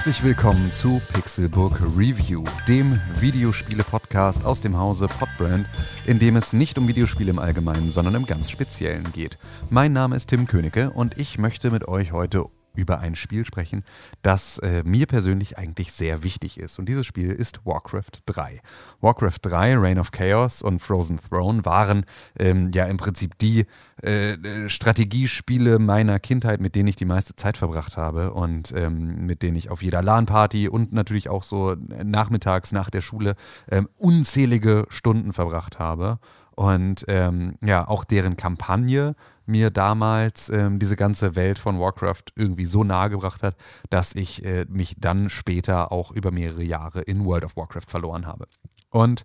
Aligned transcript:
Herzlich 0.00 0.24
willkommen 0.24 0.72
zu 0.72 1.02
Pixelbook 1.12 1.78
Review, 1.94 2.42
dem 2.66 2.98
Videospiele-Podcast 3.18 4.46
aus 4.46 4.62
dem 4.62 4.78
Hause 4.78 5.08
Podbrand, 5.08 5.66
in 6.06 6.18
dem 6.18 6.36
es 6.36 6.54
nicht 6.54 6.78
um 6.78 6.88
Videospiele 6.88 7.28
im 7.28 7.38
Allgemeinen, 7.38 7.90
sondern 7.90 8.14
im 8.14 8.24
ganz 8.24 8.50
Speziellen 8.50 9.12
geht. 9.12 9.36
Mein 9.68 9.92
Name 9.92 10.16
ist 10.16 10.30
Tim 10.30 10.46
Königke 10.46 10.88
und 10.88 11.18
ich 11.18 11.36
möchte 11.36 11.70
mit 11.70 11.86
euch 11.86 12.12
heute 12.12 12.46
über 12.74 13.00
ein 13.00 13.14
Spiel 13.14 13.44
sprechen, 13.44 13.84
das 14.22 14.58
äh, 14.58 14.82
mir 14.84 15.06
persönlich 15.06 15.58
eigentlich 15.58 15.92
sehr 15.92 16.22
wichtig 16.22 16.58
ist. 16.58 16.78
Und 16.78 16.88
dieses 16.88 17.06
Spiel 17.06 17.30
ist 17.30 17.64
Warcraft 17.64 18.22
3. 18.26 18.60
Warcraft 19.00 19.38
3, 19.42 19.76
Reign 19.76 19.98
of 19.98 20.12
Chaos 20.12 20.62
und 20.62 20.80
Frozen 20.80 21.18
Throne 21.18 21.64
waren 21.64 22.04
ähm, 22.38 22.70
ja 22.72 22.86
im 22.86 22.96
Prinzip 22.96 23.36
die 23.38 23.66
äh, 24.02 24.68
Strategiespiele 24.68 25.78
meiner 25.78 26.18
Kindheit, 26.18 26.60
mit 26.60 26.74
denen 26.74 26.88
ich 26.88 26.96
die 26.96 27.04
meiste 27.04 27.34
Zeit 27.36 27.56
verbracht 27.56 27.96
habe 27.96 28.32
und 28.32 28.72
ähm, 28.76 29.26
mit 29.26 29.42
denen 29.42 29.56
ich 29.56 29.70
auf 29.70 29.82
jeder 29.82 30.02
LAN-Party 30.02 30.68
und 30.68 30.92
natürlich 30.92 31.28
auch 31.28 31.42
so 31.42 31.76
nachmittags 32.02 32.72
nach 32.72 32.90
der 32.90 33.00
Schule 33.00 33.34
ähm, 33.70 33.88
unzählige 33.96 34.86
Stunden 34.88 35.32
verbracht 35.32 35.78
habe. 35.78 36.18
Und 36.56 37.04
ähm, 37.08 37.56
ja, 37.64 37.86
auch 37.88 38.04
deren 38.04 38.36
Kampagne 38.36 39.14
mir 39.46 39.70
damals 39.70 40.48
ähm, 40.48 40.78
diese 40.78 40.96
ganze 40.96 41.36
Welt 41.36 41.58
von 41.58 41.80
Warcraft 41.80 42.24
irgendwie 42.36 42.64
so 42.64 42.84
nahe 42.84 43.10
gebracht 43.10 43.42
hat, 43.42 43.56
dass 43.90 44.14
ich 44.14 44.44
äh, 44.44 44.64
mich 44.68 44.96
dann 44.98 45.28
später 45.28 45.92
auch 45.92 46.10
über 46.12 46.30
mehrere 46.30 46.62
Jahre 46.62 47.02
in 47.02 47.24
World 47.24 47.44
of 47.44 47.56
Warcraft 47.56 47.88
verloren 47.88 48.26
habe. 48.26 48.46
Und 48.90 49.24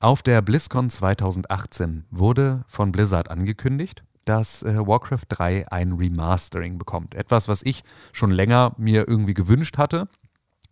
auf 0.00 0.22
der 0.22 0.40
BlizzCon 0.42 0.88
2018 0.88 2.06
wurde 2.10 2.64
von 2.66 2.90
Blizzard 2.90 3.30
angekündigt, 3.30 4.02
dass 4.24 4.62
äh, 4.62 4.78
Warcraft 4.78 5.26
3 5.28 5.70
ein 5.70 5.92
Remastering 5.92 6.78
bekommt. 6.78 7.14
Etwas, 7.14 7.48
was 7.48 7.62
ich 7.62 7.82
schon 8.12 8.30
länger 8.30 8.74
mir 8.78 9.06
irgendwie 9.08 9.34
gewünscht 9.34 9.76
hatte 9.76 10.08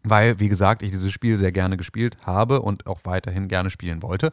weil, 0.05 0.39
wie 0.39 0.49
gesagt, 0.49 0.83
ich 0.83 0.91
dieses 0.91 1.11
Spiel 1.11 1.37
sehr 1.37 1.53
gerne 1.53 1.77
gespielt 1.77 2.19
habe 2.25 2.63
und 2.63 2.87
auch 2.87 3.01
weiterhin 3.05 3.49
gerne 3.49 3.71
spielen 3.71 4.03
wollte. 4.03 4.33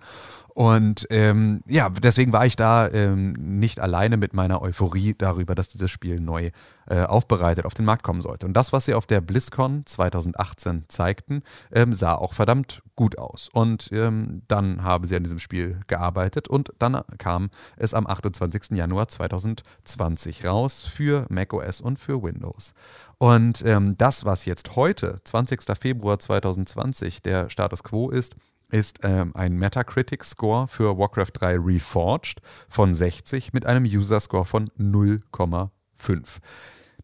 Und 0.56 1.06
ähm, 1.10 1.64
ja, 1.68 1.90
deswegen 1.90 2.32
war 2.32 2.46
ich 2.46 2.56
da 2.56 2.88
ähm, 2.88 3.34
nicht 3.34 3.82
alleine 3.82 4.16
mit 4.16 4.34
meiner 4.34 4.62
Euphorie 4.62 5.14
darüber, 5.18 5.54
dass 5.54 5.68
dieses 5.68 5.92
Spiel 5.92 6.22
neu 6.22 6.52
äh, 6.90 7.02
aufbereitet 7.04 7.66
auf 7.66 7.74
den 7.74 7.84
Markt 7.84 8.04
kommen 8.04 8.22
sollte. 8.22 8.46
Und 8.46 8.54
das, 8.54 8.72
was 8.72 8.86
sie 8.86 8.94
auf 8.94 9.06
der 9.06 9.20
BlizzCon 9.20 9.86
2018 9.86 10.86
zeigten, 10.88 11.44
ähm, 11.74 11.92
sah 11.92 12.16
auch 12.16 12.34
verdammt 12.34 12.84
gut 12.96 13.18
aus. 13.18 13.50
Und 13.52 13.90
ähm, 13.92 14.44
dann 14.48 14.82
haben 14.82 15.06
sie 15.06 15.18
an 15.18 15.24
diesem 15.24 15.40
Spiel 15.40 15.82
gearbeitet 15.88 16.48
und 16.48 16.72
dann 16.80 17.02
kam 17.18 17.50
es 17.76 17.94
am 17.94 18.08
28. 18.08 18.78
Januar 18.78 19.10
2020 19.10 20.46
raus 20.46 20.86
für 20.86 21.26
macOS 21.28 21.82
und 21.82 22.00
für 22.00 22.24
Windows. 22.24 22.74
Und 23.18 23.62
ähm, 23.66 23.98
das, 23.98 24.24
was 24.24 24.46
jetzt 24.46 24.78
heute, 24.78 25.20
20. 25.26 25.64
Februar 25.78 26.18
2020, 26.18 27.22
der 27.22 27.50
Status 27.50 27.84
quo 27.84 28.10
ist, 28.10 28.38
ist 28.70 29.00
ähm, 29.04 29.36
ein 29.36 29.54
Metacritic-Score 29.58 30.68
für 30.68 30.98
Warcraft 30.98 31.32
3 31.34 31.58
Reforged 31.58 32.42
von 32.68 32.94
60 32.94 33.54
mit 33.54 33.66
einem 33.66 33.86
User-Score 33.86 34.46
von 34.46 34.68
0,5. 34.80 36.38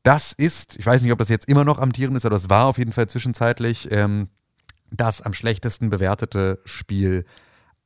Das 0.03 0.31
ist, 0.31 0.77
ich 0.79 0.85
weiß 0.85 1.03
nicht, 1.03 1.11
ob 1.11 1.19
das 1.19 1.29
jetzt 1.29 1.47
immer 1.47 1.63
noch 1.63 1.79
amtierend 1.79 2.17
ist, 2.17 2.25
aber 2.25 2.35
das 2.35 2.49
war 2.49 2.65
auf 2.65 2.77
jeden 2.77 2.91
Fall 2.91 3.07
zwischenzeitlich 3.07 3.91
ähm, 3.91 4.29
das 4.89 5.21
am 5.21 5.33
schlechtesten 5.33 5.89
bewertete 5.89 6.59
Spiel 6.65 7.25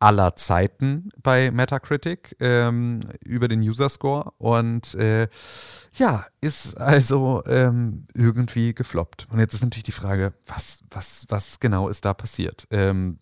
aller 0.05 0.35
Zeiten 0.35 1.09
bei 1.23 1.49
Metacritic 1.49 2.35
ähm, 2.39 2.99
über 3.25 3.47
den 3.47 3.61
User 3.61 3.89
Score 3.89 4.33
und 4.37 4.93
äh, 4.93 5.27
ja, 5.93 6.23
ist 6.41 6.79
also 6.79 7.41
ähm, 7.47 8.05
irgendwie 8.13 8.75
gefloppt. 8.75 9.25
Und 9.31 9.39
jetzt 9.39 9.55
ist 9.55 9.63
natürlich 9.63 9.83
die 9.83 9.91
Frage, 9.91 10.33
was, 10.45 10.83
was, 10.91 11.25
was 11.29 11.59
genau 11.59 11.89
ist 11.89 12.05
da 12.05 12.13
passiert? 12.13 12.67
Ähm, 12.69 13.17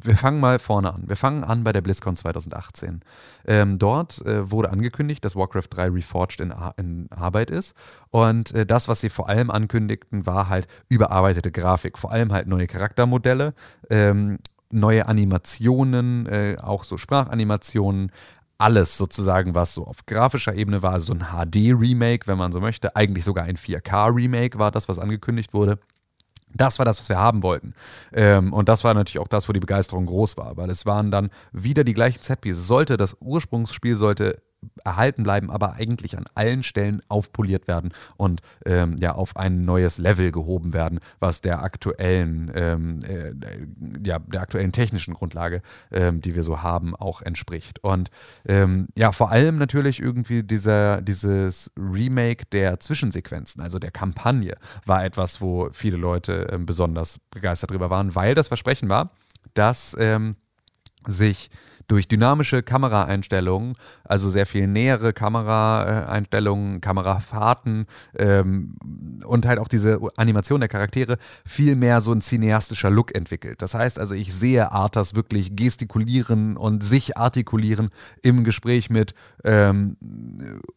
wir 0.00 0.16
fangen 0.16 0.38
mal 0.38 0.60
vorne 0.60 0.94
an. 0.94 1.08
Wir 1.08 1.16
fangen 1.16 1.42
an 1.42 1.64
bei 1.64 1.72
der 1.72 1.80
BlizzCon 1.80 2.14
2018. 2.14 3.00
Ähm, 3.44 3.80
dort 3.80 4.24
äh, 4.24 4.48
wurde 4.48 4.70
angekündigt, 4.70 5.24
dass 5.24 5.34
Warcraft 5.34 5.66
3 5.70 5.88
Reforged 5.88 6.40
in, 6.40 6.54
in 6.76 7.10
Arbeit 7.10 7.50
ist. 7.50 7.74
Und 8.10 8.52
äh, 8.54 8.64
das, 8.64 8.86
was 8.86 9.00
sie 9.00 9.10
vor 9.10 9.28
allem 9.28 9.50
ankündigten, 9.50 10.24
war 10.24 10.48
halt 10.48 10.68
überarbeitete 10.88 11.50
Grafik. 11.50 11.98
Vor 11.98 12.12
allem 12.12 12.32
halt 12.32 12.46
neue 12.46 12.68
Charaktermodelle, 12.68 13.54
ähm, 13.90 14.38
neue 14.70 15.06
Animationen, 15.06 16.26
äh, 16.26 16.56
auch 16.60 16.84
so 16.84 16.96
Sprachanimationen, 16.96 18.12
alles 18.58 18.98
sozusagen, 18.98 19.54
was 19.54 19.74
so 19.74 19.86
auf 19.86 20.04
grafischer 20.04 20.54
Ebene 20.54 20.82
war, 20.82 21.00
so 21.00 21.14
ein 21.14 21.26
HD-Remake, 21.30 22.26
wenn 22.26 22.38
man 22.38 22.50
so 22.50 22.60
möchte, 22.60 22.96
eigentlich 22.96 23.24
sogar 23.24 23.44
ein 23.44 23.56
4K-Remake 23.56 24.58
war 24.58 24.72
das, 24.72 24.88
was 24.88 24.98
angekündigt 24.98 25.54
wurde. 25.54 25.78
Das 26.54 26.78
war 26.78 26.84
das, 26.84 26.98
was 26.98 27.08
wir 27.08 27.18
haben 27.18 27.42
wollten. 27.42 27.74
Ähm, 28.12 28.52
und 28.52 28.68
das 28.68 28.82
war 28.82 28.94
natürlich 28.94 29.20
auch 29.20 29.28
das, 29.28 29.48
wo 29.48 29.52
die 29.52 29.60
Begeisterung 29.60 30.06
groß 30.06 30.36
war, 30.38 30.56
weil 30.56 30.70
es 30.70 30.86
waren 30.86 31.10
dann 31.10 31.30
wieder 31.52 31.84
die 31.84 31.94
gleichen 31.94 32.22
Setpieces. 32.22 32.66
Sollte 32.66 32.96
das 32.96 33.16
Ursprungsspiel 33.20 33.96
sollte 33.96 34.42
erhalten 34.84 35.22
bleiben, 35.22 35.50
aber 35.50 35.74
eigentlich 35.74 36.16
an 36.16 36.24
allen 36.34 36.62
Stellen 36.62 37.02
aufpoliert 37.08 37.68
werden 37.68 37.92
und 38.16 38.40
ähm, 38.66 38.96
ja 39.00 39.12
auf 39.14 39.36
ein 39.36 39.64
neues 39.64 39.98
Level 39.98 40.32
gehoben 40.32 40.72
werden, 40.72 41.00
was 41.20 41.40
der 41.40 41.62
aktuellen, 41.62 42.50
ähm, 42.54 43.00
äh, 43.04 43.32
ja, 44.06 44.18
der 44.18 44.40
aktuellen 44.40 44.72
technischen 44.72 45.14
Grundlage, 45.14 45.62
ähm, 45.90 46.20
die 46.20 46.34
wir 46.34 46.42
so 46.42 46.62
haben, 46.62 46.96
auch 46.96 47.22
entspricht. 47.22 47.82
Und 47.84 48.10
ähm, 48.46 48.88
ja, 48.96 49.12
vor 49.12 49.30
allem 49.30 49.58
natürlich 49.58 50.00
irgendwie 50.00 50.42
dieser, 50.42 51.02
dieses 51.02 51.70
Remake 51.76 52.46
der 52.52 52.80
Zwischensequenzen, 52.80 53.62
also 53.62 53.78
der 53.78 53.90
Kampagne, 53.90 54.56
war 54.86 55.04
etwas, 55.04 55.40
wo 55.40 55.68
viele 55.72 55.96
Leute 55.96 56.48
ähm, 56.50 56.66
besonders 56.66 57.20
begeistert 57.30 57.70
drüber 57.70 57.90
waren, 57.90 58.14
weil 58.14 58.34
das 58.34 58.48
Versprechen 58.48 58.88
war, 58.88 59.10
dass 59.54 59.96
ähm, 59.98 60.36
sich 61.06 61.50
durch 61.88 62.06
dynamische 62.06 62.62
Kameraeinstellungen, 62.62 63.74
also 64.04 64.28
sehr 64.28 64.46
viel 64.46 64.66
nähere 64.66 65.14
Kameraeinstellungen, 65.14 66.82
Kamerafahrten 66.82 67.86
ähm, 68.14 68.76
und 69.24 69.46
halt 69.46 69.58
auch 69.58 69.68
diese 69.68 69.98
Animation 70.16 70.60
der 70.60 70.68
Charaktere 70.68 71.16
viel 71.46 71.76
mehr 71.76 72.02
so 72.02 72.12
ein 72.12 72.20
cineastischer 72.20 72.90
Look 72.90 73.14
entwickelt. 73.16 73.62
Das 73.62 73.72
heißt 73.74 73.98
also, 73.98 74.14
ich 74.14 74.34
sehe 74.34 74.70
Arthas 74.70 75.14
wirklich 75.14 75.56
gestikulieren 75.56 76.58
und 76.58 76.84
sich 76.84 77.16
artikulieren 77.16 77.88
im 78.22 78.44
Gespräch 78.44 78.90
mit 78.90 79.14
ähm, 79.44 79.96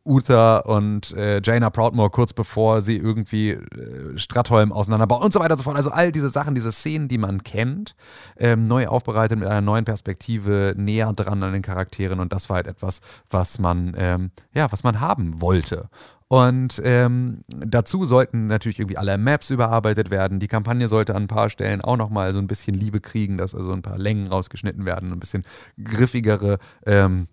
Uther 0.05 0.65
und 0.65 1.11
äh, 1.11 1.41
Jaina 1.43 1.69
Proudmore 1.69 2.09
kurz 2.09 2.31
bevor 2.31 2.81
sie 2.81 2.95
irgendwie 2.95 3.51
äh, 3.51 4.17
Stratholm 4.17 4.71
auseinanderbauen 4.71 5.23
und 5.23 5.33
so 5.33 5.41
weiter 5.41 5.53
und 5.53 5.57
so 5.57 5.63
fort. 5.65 5.75
Also 5.75 5.91
all 5.91 6.13
diese 6.13 6.29
Sachen, 6.29 6.55
diese 6.55 6.71
Szenen, 6.71 7.09
die 7.09 7.17
man 7.17 7.43
kennt, 7.43 7.95
ähm, 8.37 8.63
neu 8.63 8.87
aufbereitet 8.87 9.37
mit 9.37 9.49
einer 9.49 9.61
neuen 9.61 9.83
Perspektive, 9.83 10.73
näher 10.77 11.00
näher 11.01 11.13
dran 11.13 11.43
an 11.43 11.53
den 11.53 11.61
Charakteren 11.61 12.19
und 12.19 12.31
das 12.31 12.49
war 12.49 12.57
halt 12.57 12.67
etwas, 12.67 13.01
was 13.29 13.59
man, 13.59 13.93
ähm, 13.97 14.31
ja, 14.53 14.71
was 14.71 14.83
man 14.83 14.99
haben 14.99 15.41
wollte. 15.41 15.89
Und 16.27 16.81
ähm, 16.85 17.43
dazu 17.49 18.05
sollten 18.05 18.47
natürlich 18.47 18.79
irgendwie 18.79 18.97
alle 18.97 19.17
Maps 19.17 19.49
überarbeitet 19.49 20.11
werden. 20.11 20.39
Die 20.39 20.47
Kampagne 20.47 20.87
sollte 20.87 21.13
an 21.13 21.23
ein 21.23 21.27
paar 21.27 21.49
Stellen 21.49 21.81
auch 21.81 21.97
nochmal 21.97 22.31
so 22.31 22.39
ein 22.39 22.47
bisschen 22.47 22.73
Liebe 22.73 23.01
kriegen, 23.01 23.37
dass 23.37 23.53
also 23.53 23.73
ein 23.73 23.81
paar 23.81 23.97
Längen 23.97 24.27
rausgeschnitten 24.27 24.85
werden, 24.85 25.11
ein 25.11 25.19
bisschen 25.19 25.43
griffigere 25.83 26.57
ähm, 26.85 27.27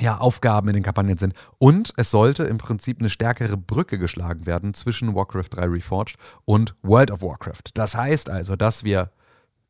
ja, 0.00 0.18
Aufgaben 0.18 0.66
in 0.68 0.74
den 0.74 0.82
Kampagnen 0.82 1.18
sind. 1.18 1.34
Und 1.58 1.92
es 1.96 2.10
sollte 2.10 2.42
im 2.42 2.58
Prinzip 2.58 2.98
eine 2.98 3.10
stärkere 3.10 3.56
Brücke 3.56 3.96
geschlagen 3.96 4.44
werden 4.44 4.74
zwischen 4.74 5.14
Warcraft 5.14 5.50
3 5.50 5.66
Reforged 5.66 6.16
und 6.44 6.74
World 6.82 7.12
of 7.12 7.22
Warcraft. 7.22 7.70
Das 7.74 7.94
heißt 7.94 8.28
also, 8.28 8.56
dass 8.56 8.82
wir 8.82 9.12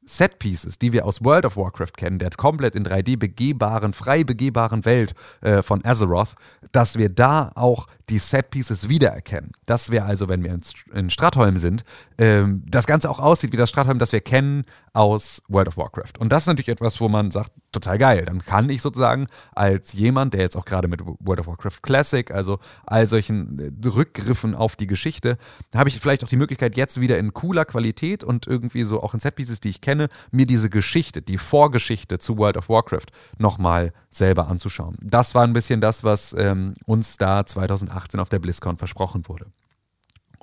Setpieces, 0.04 0.78
die 0.78 0.92
wir 0.92 1.06
aus 1.06 1.24
World 1.24 1.46
of 1.46 1.56
Warcraft 1.56 1.92
kennen, 1.96 2.18
der 2.18 2.30
komplett 2.30 2.74
in 2.74 2.84
3D 2.84 3.18
begehbaren, 3.18 3.92
frei 3.92 4.24
begehbaren 4.24 4.84
Welt 4.84 5.14
äh, 5.40 5.62
von 5.62 5.84
Azeroth, 5.84 6.34
dass 6.72 6.98
wir 6.98 7.08
da 7.08 7.52
auch 7.54 7.86
die 8.08 8.18
Setpieces 8.18 8.88
wiedererkennen. 8.88 9.52
Dass 9.64 9.90
wir 9.90 10.04
also, 10.04 10.28
wenn 10.28 10.42
wir 10.42 10.52
in, 10.52 10.60
in 10.92 11.10
Stratholm 11.10 11.56
sind, 11.56 11.84
ähm, 12.18 12.62
das 12.66 12.86
Ganze 12.86 13.08
auch 13.08 13.20
aussieht 13.20 13.52
wie 13.52 13.56
das 13.56 13.70
Stratholm, 13.70 13.98
das 13.98 14.12
wir 14.12 14.20
kennen 14.20 14.64
aus 14.92 15.42
World 15.48 15.68
of 15.68 15.76
Warcraft. 15.76 16.18
Und 16.18 16.30
das 16.30 16.42
ist 16.42 16.46
natürlich 16.48 16.68
etwas, 16.68 17.00
wo 17.00 17.08
man 17.08 17.30
sagt, 17.30 17.52
total 17.70 17.96
geil. 17.96 18.24
Dann 18.24 18.44
kann 18.44 18.68
ich 18.68 18.82
sozusagen 18.82 19.26
als 19.54 19.92
jemand, 19.94 20.34
der 20.34 20.42
jetzt 20.42 20.56
auch 20.56 20.64
gerade 20.64 20.88
mit 20.88 21.00
World 21.04 21.40
of 21.40 21.46
Warcraft 21.46 21.80
Classic, 21.82 22.30
also 22.30 22.58
all 22.86 23.06
solchen 23.06 23.58
äh, 23.58 23.88
Rückgriffen 23.88 24.54
auf 24.54 24.76
die 24.76 24.86
Geschichte, 24.86 25.38
habe 25.74 25.88
ich 25.88 25.98
vielleicht 25.98 26.24
auch 26.24 26.28
die 26.28 26.36
Möglichkeit, 26.36 26.76
jetzt 26.76 27.00
wieder 27.00 27.18
in 27.18 27.32
cooler 27.32 27.64
Qualität 27.64 28.24
und 28.24 28.46
irgendwie 28.46 28.82
so 28.82 29.02
auch 29.02 29.14
in 29.14 29.20
Setpieces, 29.20 29.60
die 29.60 29.70
ich 29.70 29.80
kenne, 29.80 29.91
mir 30.30 30.46
diese 30.46 30.70
Geschichte, 30.70 31.22
die 31.22 31.38
Vorgeschichte 31.38 32.18
zu 32.18 32.38
World 32.38 32.56
of 32.56 32.68
Warcraft 32.68 33.06
nochmal 33.38 33.92
selber 34.08 34.48
anzuschauen. 34.48 34.96
Das 35.00 35.34
war 35.34 35.44
ein 35.44 35.52
bisschen 35.52 35.80
das, 35.80 36.04
was 36.04 36.34
ähm, 36.38 36.74
uns 36.86 37.16
da 37.16 37.44
2018 37.46 38.20
auf 38.20 38.28
der 38.28 38.38
BlizzCon 38.38 38.78
versprochen 38.78 39.28
wurde. 39.28 39.46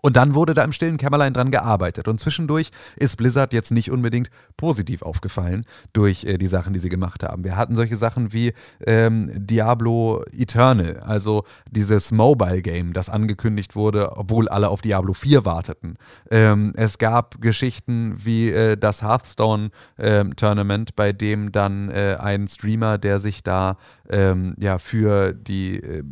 Und 0.01 0.16
dann 0.16 0.36
wurde 0.36 0.54
da 0.54 0.63
im 0.63 0.72
stillen 0.72 0.98
Kämmerlein 0.98 1.34
dran 1.34 1.51
gearbeitet. 1.51 2.07
Und 2.07 2.19
zwischendurch 2.19 2.72
ist 2.96 3.18
Blizzard 3.18 3.54
jetzt 3.54 3.72
nicht 3.72 3.92
unbedingt 3.92 4.30
positiv 4.57 5.01
aufgefallen 5.01 5.66
durch 5.94 6.24
äh, 6.24 6.38
die 6.38 6.48
Sachen, 6.48 6.74
die 6.74 6.80
sie 6.80 6.90
gemacht 6.90 7.24
haben. 7.24 7.44
Wir 7.44 7.57
hatten 7.57 7.75
solche 7.75 7.98
Sachen 7.98 8.34
wie 8.34 8.54
ähm, 8.86 9.31
Diablo 9.36 10.24
Eternal, 10.31 11.00
also 11.00 11.44
dieses 11.69 12.12
Mobile-Game, 12.12 12.94
das 12.94 13.10
angekündigt 13.10 13.75
wurde, 13.75 14.18
obwohl 14.18 14.48
alle 14.48 14.69
auf 14.69 14.81
Diablo 14.81 15.13
4 15.13 15.46
warteten. 15.46 15.96
Ähm, 16.31 16.74
es 16.75 16.98
gab 16.98 17.42
Geschichten 17.42 18.16
wie 18.18 18.50
äh, 18.50 18.78
das 18.78 19.01
Hearthstone-Tournament, 19.01 20.90
ähm, 20.90 20.96
bei 20.96 21.13
dem 21.13 21.51
dann 21.51 21.90
äh, 21.90 22.18
ein 22.19 22.48
Streamer, 22.48 22.98
der 22.98 23.19
sich 23.19 23.44
da 23.44 23.78
ähm, 24.10 24.56
ja 24.60 24.80
für 24.80 25.34
die, 25.34 25.81
äh, 25.81 26.04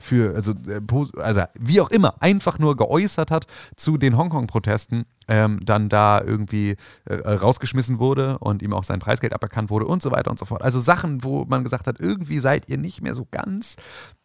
für, 0.00 0.34
also, 0.34 0.52
äh, 0.52 0.80
also 1.20 1.42
wie 1.58 1.80
auch 1.80 1.90
immer, 1.90 2.22
einfach 2.22 2.58
nur 2.58 2.76
geäußert 2.76 3.30
hat 3.30 3.33
zu 3.76 3.98
den 3.98 4.16
Hongkong-Protesten, 4.16 5.06
ähm, 5.28 5.60
dann 5.64 5.88
da 5.88 6.20
irgendwie 6.20 6.76
äh, 7.04 7.14
rausgeschmissen 7.14 7.98
wurde 7.98 8.38
und 8.38 8.62
ihm 8.62 8.72
auch 8.72 8.84
sein 8.84 8.98
Preisgeld 8.98 9.32
aberkannt 9.32 9.70
wurde 9.70 9.86
und 9.86 10.02
so 10.02 10.10
weiter 10.10 10.30
und 10.30 10.38
so 10.38 10.44
fort. 10.44 10.62
Also 10.62 10.80
Sachen, 10.80 11.24
wo 11.24 11.44
man 11.46 11.64
gesagt 11.64 11.86
hat, 11.86 12.00
irgendwie 12.00 12.38
seid 12.38 12.68
ihr 12.68 12.78
nicht 12.78 13.00
mehr 13.00 13.14
so 13.14 13.26
ganz 13.30 13.76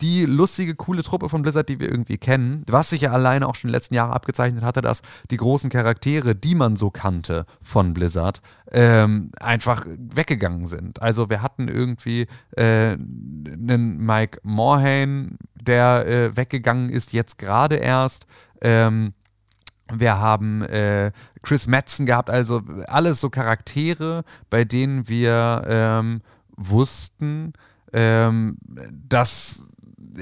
die 0.01 0.25
lustige, 0.25 0.75
coole 0.75 1.03
Truppe 1.03 1.29
von 1.29 1.41
Blizzard, 1.41 1.69
die 1.69 1.79
wir 1.79 1.89
irgendwie 1.89 2.17
kennen. 2.17 2.63
Was 2.67 2.89
sich 2.89 3.01
ja 3.01 3.11
alleine 3.11 3.47
auch 3.47 3.56
schon 3.56 3.69
in 3.69 3.71
den 3.71 3.75
letzten 3.75 3.95
Jahren 3.95 4.11
abgezeichnet 4.11 4.63
hatte, 4.63 4.81
dass 4.81 5.01
die 5.31 5.38
großen 5.38 5.69
Charaktere, 5.69 6.35
die 6.35 6.56
man 6.56 6.75
so 6.75 6.89
kannte 6.89 7.45
von 7.61 7.94
Blizzard, 7.94 8.41
ähm, 8.71 9.31
einfach 9.39 9.85
weggegangen 9.88 10.67
sind. 10.67 11.01
Also 11.01 11.29
wir 11.29 11.41
hatten 11.41 11.67
irgendwie 11.67 12.27
äh, 12.56 12.94
einen 12.94 13.97
Mike 13.97 14.39
Morhaine, 14.44 15.38
der 15.69 16.06
äh, 16.07 16.38
weggegangen 16.38 16.89
ist, 16.89 17.13
jetzt 17.13 17.38
gerade 17.38 17.75
erst. 17.75 18.25
Ähm, 18.62 19.13
wir 19.92 20.19
haben 20.19 20.62
äh, 20.63 21.12
Chris 21.42 21.68
Madsen 21.68 22.06
gehabt, 22.06 22.30
also 22.30 22.62
alles 22.88 23.21
so 23.21 23.30
Charaktere, 23.30 24.24
bei 24.50 24.66
denen 24.66 25.07
wir 25.07 25.63
ähm, 25.68 26.21
wussten, 26.56 27.54
ähm, 27.94 28.57
dass 29.07 29.69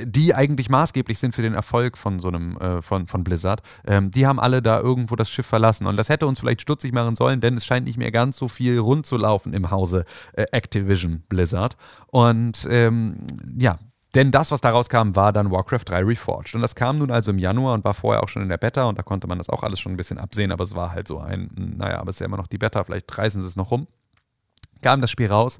die 0.05 0.35
eigentlich 0.35 0.69
maßgeblich 0.69 1.17
sind 1.17 1.33
für 1.33 1.41
den 1.41 1.53
Erfolg 1.53 1.97
von 1.97 2.19
so 2.19 2.27
einem, 2.27 2.57
äh, 2.57 2.81
von, 2.81 3.07
von 3.07 3.23
Blizzard, 3.23 3.61
ähm, 3.85 4.11
die 4.11 4.27
haben 4.27 4.39
alle 4.39 4.61
da 4.61 4.79
irgendwo 4.79 5.15
das 5.15 5.29
Schiff 5.29 5.45
verlassen. 5.45 5.87
Und 5.87 5.97
das 5.97 6.09
hätte 6.09 6.27
uns 6.27 6.39
vielleicht 6.39 6.61
stutzig 6.61 6.93
machen 6.93 7.15
sollen, 7.15 7.41
denn 7.41 7.57
es 7.57 7.65
scheint 7.65 7.85
nicht 7.85 7.97
mehr 7.97 8.11
ganz 8.11 8.37
so 8.37 8.47
viel 8.47 8.77
rund 8.79 9.05
zu 9.05 9.17
laufen 9.17 9.53
im 9.53 9.71
Hause 9.71 10.05
äh, 10.33 10.45
Activision 10.51 11.23
Blizzard. 11.29 11.77
Und 12.07 12.67
ähm, 12.69 13.17
ja, 13.57 13.79
denn 14.17 14.31
das, 14.31 14.49
was 14.49 14.61
daraus 14.61 14.89
kam, 14.89 15.15
war 15.15 15.31
dann 15.31 15.51
Warcraft 15.51 15.83
3 15.85 16.03
Reforged. 16.03 16.55
Und 16.55 16.63
das 16.63 16.73
kam 16.73 16.97
nun 16.97 17.11
also 17.11 17.29
im 17.29 17.37
Januar 17.37 17.75
und 17.75 17.85
war 17.85 17.93
vorher 17.93 18.23
auch 18.23 18.29
schon 18.29 18.41
in 18.41 18.49
der 18.49 18.57
Beta 18.57 18.85
und 18.85 18.97
da 18.97 19.03
konnte 19.03 19.27
man 19.27 19.37
das 19.37 19.47
auch 19.47 19.61
alles 19.61 19.79
schon 19.79 19.93
ein 19.93 19.97
bisschen 19.97 20.17
absehen, 20.17 20.51
aber 20.51 20.63
es 20.63 20.73
war 20.73 20.91
halt 20.91 21.07
so 21.07 21.19
ein, 21.19 21.51
naja, 21.77 21.99
aber 21.99 22.09
es 22.09 22.15
ist 22.15 22.21
ja 22.21 22.25
immer 22.25 22.37
noch 22.37 22.47
die 22.47 22.57
Beta, 22.57 22.83
vielleicht 22.83 23.15
reißen 23.15 23.39
sie 23.39 23.47
es 23.47 23.55
noch 23.55 23.69
rum. 23.69 23.85
Kam 24.81 25.01
das 25.01 25.11
Spiel 25.11 25.27
raus 25.27 25.59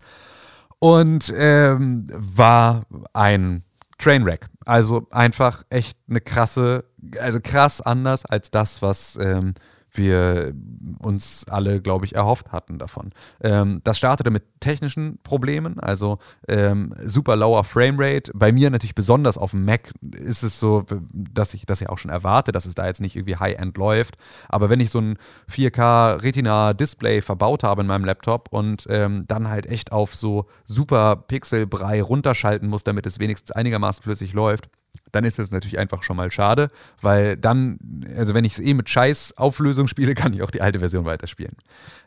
und 0.80 1.32
ähm, 1.38 2.08
war 2.12 2.82
ein 3.14 3.64
Trainwreck. 4.00 4.48
Also 4.66 5.06
einfach 5.12 5.62
echt 5.70 5.96
eine 6.10 6.20
krasse, 6.20 6.86
also 7.20 7.40
krass 7.40 7.80
anders 7.80 8.26
als 8.26 8.50
das, 8.50 8.82
was 8.82 9.20
ähm, 9.22 9.54
wir 9.98 10.54
uns 11.00 11.46
alle, 11.50 11.82
glaube 11.82 12.06
ich, 12.06 12.16
erhofft 12.16 12.52
hatten 12.52 12.80
davon. 12.80 13.12
Ähm, 13.42 13.82
das 13.84 13.98
startete 13.98 14.32
mit 14.32 14.44
technischen 14.60 15.20
Problemen, 15.24 15.80
also 15.80 16.20
ähm, 16.48 16.94
super 17.04 17.36
lower 17.36 17.64
Framerate. 17.64 18.32
Bei 18.34 18.52
mir 18.52 18.70
natürlich 18.70 18.96
besonders 18.96 19.38
auf 19.38 19.52
dem 19.52 19.66
Mac 19.66 19.92
ist 20.02 20.44
es 20.44 20.60
so, 20.60 20.86
dass 21.12 21.54
ich 21.54 21.66
das 21.66 21.80
ja 21.80 21.90
auch 21.90 21.98
schon 21.98 22.12
erwarte, 22.12 22.52
dass 22.52 22.66
es 22.66 22.76
da 22.76 22.88
jetzt 22.88 23.02
nicht 23.02 23.16
irgendwie 23.16 23.38
High-End 23.38 23.78
läuft. 23.78 24.18
Aber 24.50 24.70
wenn 24.70 24.80
ich 24.80 24.90
so 24.90 25.00
ein 25.00 25.18
4K 25.52 26.24
Retina-Display 26.24 27.22
verbaut 27.22 27.64
habe 27.64 27.82
in 27.82 27.88
meinem 27.88 28.06
Laptop 28.06 28.50
und 28.52 28.86
ähm, 28.90 29.26
dann 29.28 29.50
halt 29.50 29.66
echt 29.66 29.92
auf 29.92 30.16
so 30.16 30.48
super 30.66 31.16
Pixelbrei 31.16 32.02
runterschalten 32.02 32.70
muss, 32.70 32.84
damit 32.84 33.06
es 33.06 33.20
wenigstens 33.20 33.52
einigermaßen 33.52 34.04
flüssig 34.04 34.34
läuft, 34.34 34.70
dann 35.12 35.26
ist 35.26 35.40
das 35.40 35.52
natürlich 35.52 35.80
einfach 35.80 36.04
schon 36.04 36.18
mal 36.18 36.32
schade, 36.32 36.70
weil 37.02 37.38
dann, 37.38 38.06
also 38.16 38.34
wenn 38.34 38.46
ich 38.46 38.54
es 38.54 38.60
eh 38.60 38.74
mit 38.74 38.90
scheiß 38.90 39.38
Auflösung 39.38 39.88
spiele, 39.88 40.14
kann 40.16 40.34
ich 40.34 40.44
auch 40.44 40.52
die 40.52 40.62
alte 40.62 40.80
Version 40.80 41.06
weiterspielen. 41.06 41.56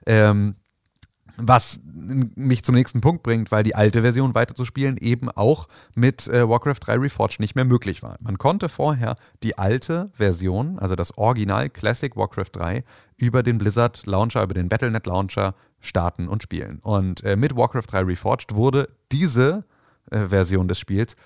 Ähm, 0.06 0.56
was 1.42 1.80
mich 1.84 2.62
zum 2.64 2.74
nächsten 2.74 3.00
Punkt 3.00 3.22
bringt, 3.22 3.50
weil 3.50 3.62
die 3.62 3.74
alte 3.74 4.02
Version 4.02 4.34
weiterzuspielen 4.34 4.96
eben 4.98 5.30
auch 5.30 5.68
mit 5.94 6.28
äh, 6.28 6.48
Warcraft 6.48 6.80
3 6.80 6.94
Reforged 6.96 7.40
nicht 7.40 7.54
mehr 7.54 7.64
möglich 7.64 8.02
war. 8.02 8.16
Man 8.20 8.38
konnte 8.38 8.68
vorher 8.68 9.16
die 9.42 9.58
alte 9.58 10.10
Version, 10.14 10.78
also 10.78 10.96
das 10.96 11.16
Original 11.16 11.70
Classic 11.70 12.14
Warcraft 12.16 12.50
3, 12.52 12.84
über 13.16 13.42
den 13.42 13.58
Blizzard 13.58 14.04
Launcher, 14.06 14.42
über 14.42 14.54
den 14.54 14.68
Battlenet 14.68 15.06
Launcher 15.06 15.54
starten 15.80 16.28
und 16.28 16.42
spielen. 16.42 16.78
Und 16.82 17.24
äh, 17.24 17.36
mit 17.36 17.56
Warcraft 17.56 17.86
3 17.90 18.00
Reforged 18.00 18.54
wurde 18.54 18.88
diese 19.12 19.64
äh, 20.10 20.26
Version 20.26 20.68
des 20.68 20.78
Spiels 20.78 21.16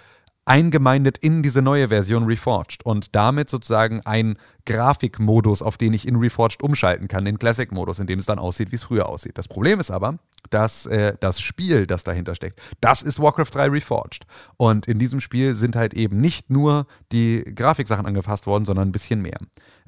eingemeindet 0.46 1.19
in 1.19 1.43
diese 1.43 1.62
neue 1.62 1.88
Version 1.88 2.25
Reforged 2.25 2.85
und 2.85 3.14
damit 3.14 3.49
sozusagen 3.49 4.02
ein 4.05 4.37
Grafikmodus, 4.67 5.62
auf 5.62 5.76
den 5.76 5.93
ich 5.93 6.06
in 6.06 6.17
Reforged 6.17 6.62
umschalten 6.62 7.08
kann, 7.08 7.25
den 7.25 7.38
Classic-Modus, 7.38 7.99
in 7.99 8.06
dem 8.06 8.19
es 8.19 8.26
dann 8.26 8.38
aussieht, 8.38 8.70
wie 8.70 8.76
es 8.76 8.82
früher 8.82 9.08
aussieht. 9.08 9.38
Das 9.38 9.49
Problem 9.49 9.81
ist 9.81 9.91
aber, 9.91 10.19
dass 10.50 10.87
äh, 10.87 11.17
das 11.20 11.41
Spiel, 11.41 11.87
das 11.87 12.05
dahinter 12.05 12.35
steckt, 12.35 12.61
das 12.81 13.02
ist 13.02 13.20
Warcraft 13.20 13.50
3 13.52 13.69
Reforged. 13.69 14.26
Und 14.56 14.87
in 14.87 14.99
diesem 14.99 15.20
Spiel 15.20 15.55
sind 15.55 15.76
halt 15.76 15.94
eben 15.94 16.20
nicht 16.20 16.50
nur 16.50 16.87
die 17.12 17.43
Grafiksachen 17.55 18.06
angefasst 18.06 18.46
worden, 18.46 18.64
sondern 18.64 18.88
ein 18.88 18.93
bisschen 18.93 19.23
mehr. 19.23 19.38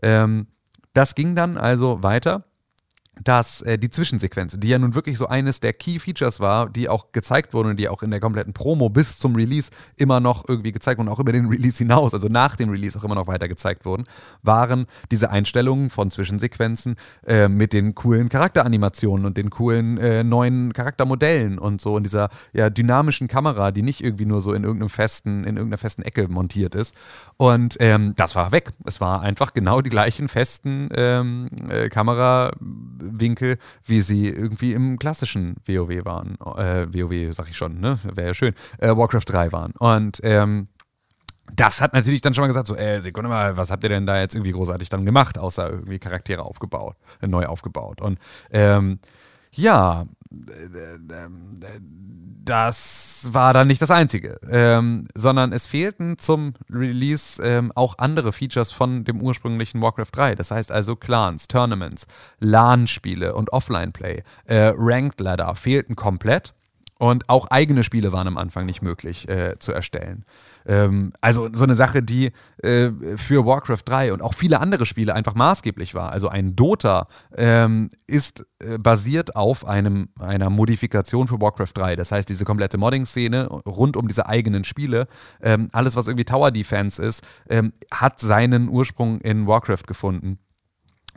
Ähm, 0.03 0.47
das 0.95 1.15
ging 1.15 1.35
dann 1.35 1.59
also 1.59 2.03
weiter 2.03 2.45
dass 3.23 3.63
äh, 3.63 3.79
die 3.79 3.91
Zwischensequenz, 3.91 4.57
die 4.59 4.69
ja 4.69 4.79
nun 4.79 4.95
wirklich 4.95 5.19
so 5.19 5.27
eines 5.27 5.61
der 5.61 5.73
Key 5.73 5.99
Features 5.99 6.41
war, 6.41 6.69
die 6.69 6.89
auch 6.89 7.13
gezeigt 7.13 7.55
wurden 7.55 7.71
und 7.71 7.81
die 7.81 7.89
auch 7.89 8.03
in 8.03 8.11
der 8.11 8.21
kompletten 8.21 8.53
Promo 8.53 8.91
bis 8.91 9.19
zum 9.19 9.35
Release 9.35 9.71
immer 9.97 10.21
noch 10.21 10.45
irgendwie 10.49 10.73
gezeigt 10.73 10.99
wurden, 10.99 11.09
auch 11.09 11.19
über 11.19 11.33
den 11.33 11.47
Release 11.51 11.79
hinaus, 11.79 12.13
also 12.15 12.29
nach 12.29 12.57
dem 12.57 12.71
Release 12.71 12.99
auch 12.99 13.05
immer 13.05 13.15
noch 13.15 13.27
weiter 13.27 13.49
gezeigt 13.49 13.85
wurden, 13.85 14.05
waren 14.43 14.87
diese 15.11 15.31
Einstellungen 15.31 15.91
von 15.91 16.11
Zwischensequenzen 16.11 16.97
äh, 17.27 17.49
mit 17.49 17.73
den 17.73 17.95
coolen 17.95 18.29
Charakteranimationen 18.29 19.27
und 19.27 19.37
den 19.37 19.51
coolen 19.51 19.99
äh, 19.99 20.23
neuen 20.23 20.73
Charaktermodellen 20.73 21.59
und 21.59 21.81
so 21.81 21.97
in 21.97 22.05
dieser 22.05 22.29
ja, 22.53 22.71
dynamischen 22.71 23.29
Kamera, 23.29 23.71
die 23.71 23.83
nicht 23.83 24.03
irgendwie 24.03 24.27
nur 24.27 24.41
so 24.41 24.53
in 24.53 24.65
irgendeinem 24.65 24.91
festen, 24.91 25.45
in 25.45 25.57
irgendeiner 25.57 25.79
festen 25.79 26.03
Ecke 26.03 26.29
montiert 26.29 26.75
ist. 26.75 26.95
Und 27.37 27.77
ähm, 27.81 28.15
das 28.17 28.35
war 28.35 28.53
weg. 28.53 28.73
Es 28.85 29.01
war 29.01 29.23
einfach 29.23 29.55
genau 29.55 29.81
die 29.81 29.91
gleichen 29.91 30.29
festen 30.29 30.89
ähm, 30.95 31.49
äh, 31.69 31.89
Kamera 31.89 32.53
Winkel, 33.13 33.59
wie 33.85 34.01
sie 34.01 34.29
irgendwie 34.29 34.73
im 34.73 34.99
klassischen 34.99 35.57
WoW 35.67 36.05
waren. 36.05 36.37
Äh, 36.57 36.87
WoW, 36.93 37.35
sag 37.35 37.49
ich 37.49 37.57
schon, 37.57 37.81
ne? 37.81 37.99
Wäre 38.15 38.29
ja 38.29 38.35
schön. 38.35 38.55
Äh, 38.79 38.97
Warcraft 38.97 39.25
3 39.27 39.53
waren. 39.53 39.73
Und 39.79 40.21
ähm, 40.23 40.69
das 41.55 41.81
hat 41.81 41.95
natürlich 41.95 42.21
dann 42.21 42.35
schon 42.35 42.43
mal 42.43 42.49
gesagt, 42.49 42.67
so, 42.67 42.77
äh, 42.77 43.01
Sekunde 43.01 43.29
mal, 43.29 43.57
was 43.57 43.71
habt 43.71 43.83
ihr 43.85 43.89
denn 43.89 44.07
da 44.07 44.21
jetzt 44.21 44.35
irgendwie 44.35 44.53
großartig 44.53 44.89
dann 44.89 45.05
gemacht, 45.05 45.39
außer 45.39 45.71
irgendwie 45.71 45.99
Charaktere 45.99 46.43
aufgebaut, 46.43 46.97
äh, 47.21 47.27
neu 47.27 47.47
aufgebaut. 47.47 48.01
Und 48.01 48.19
ähm, 48.51 48.99
ja, 49.53 50.07
das 52.47 53.29
war 53.33 53.53
dann 53.53 53.67
nicht 53.67 53.83
das 53.83 53.91
Einzige, 53.91 54.39
ähm, 54.49 55.07
sondern 55.15 55.53
es 55.53 55.67
fehlten 55.67 56.17
zum 56.17 56.55
Release 56.71 57.43
ähm, 57.43 57.73
auch 57.75 57.99
andere 57.99 58.33
Features 58.33 58.71
von 58.71 59.05
dem 59.05 59.21
ursprünglichen 59.21 59.83
Warcraft 59.83 60.13
3. 60.13 60.35
Das 60.37 60.53
heißt 60.53 60.71
also 60.71 60.95
Clans, 60.95 61.49
Tournaments, 61.49 62.07
LAN-Spiele 62.39 63.35
und 63.35 63.53
Offline-Play, 63.53 64.23
äh, 64.45 64.73
Ranked 64.77 65.21
Ladder 65.21 65.55
fehlten 65.57 65.97
komplett 65.97 66.55
und 66.99 67.29
auch 67.29 67.47
eigene 67.49 67.83
Spiele 67.83 68.13
waren 68.13 68.27
am 68.27 68.39
Anfang 68.39 68.65
nicht 68.65 68.81
möglich 68.81 69.29
äh, 69.29 69.59
zu 69.59 69.73
erstellen. 69.73 70.25
Ähm, 70.65 71.13
also 71.21 71.49
so 71.53 71.65
eine 71.65 71.75
Sache, 71.75 72.03
die 72.03 72.33
äh, 72.63 72.91
für 73.17 73.45
Warcraft 73.45 73.83
3 73.85 74.15
und 74.15 74.23
auch 74.23 74.33
viele 74.33 74.61
andere 74.61 74.87
Spiele 74.87 75.15
einfach 75.15 75.35
maßgeblich 75.35 75.95
war. 75.95 76.11
Also 76.11 76.29
ein 76.29 76.57
Dota 76.57 77.09
ähm, 77.37 77.91
ist 78.07 78.47
äh, 78.61 78.79
basiert 78.79 79.37
auf 79.37 79.67
einem, 79.67 80.09
einer 80.19 80.49
Modifikation 80.49 81.29
für 81.29 81.41
Warcraft 81.41 81.73
3. 81.75 81.97
Das 81.97 82.13
heißt, 82.13 82.29
diese 82.29 82.47
komplette 82.47 82.79
Modding-Szene 82.79 83.47
rund 83.67 83.97
um 83.99 84.09
diese 84.09 84.27
eigenen 84.27 84.65
Spiele, 84.65 85.07
ähm, 85.43 85.69
alles 85.73 85.97
was 85.97 86.07
irgendwie 86.07 86.25
Tower 86.25 86.51
Defense 86.51 87.03
ist, 87.03 87.23
ähm, 87.51 87.75
hat 87.93 88.21
seinen 88.21 88.71
Ursprung 88.71 89.21
in 89.21 89.47
Warcraft 89.47 89.87
gefunden. 89.87 90.39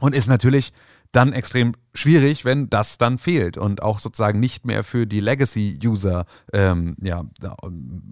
Und 0.02 0.16
ist 0.16 0.28
natürlich 0.28 0.72
dann 1.12 1.34
extrem 1.34 1.74
schwierig, 1.94 2.46
wenn 2.46 2.70
das 2.70 2.98
dann 2.98 3.18
fehlt 3.18 3.58
und 3.58 3.82
auch 3.82 4.00
sozusagen 4.00 4.40
nicht 4.40 4.66
mehr 4.66 4.84
für 4.84 5.08
die 5.08 5.20
Legacy-User 5.20 6.26
ähm, 6.54 6.96
ja, 7.02 7.26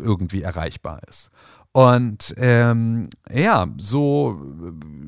irgendwie 0.01 0.41
erreichbar 0.41 1.01
ist. 1.07 1.29
Und 1.77 2.33
ähm, 2.37 3.07
ja, 3.31 3.67
so 3.77 4.41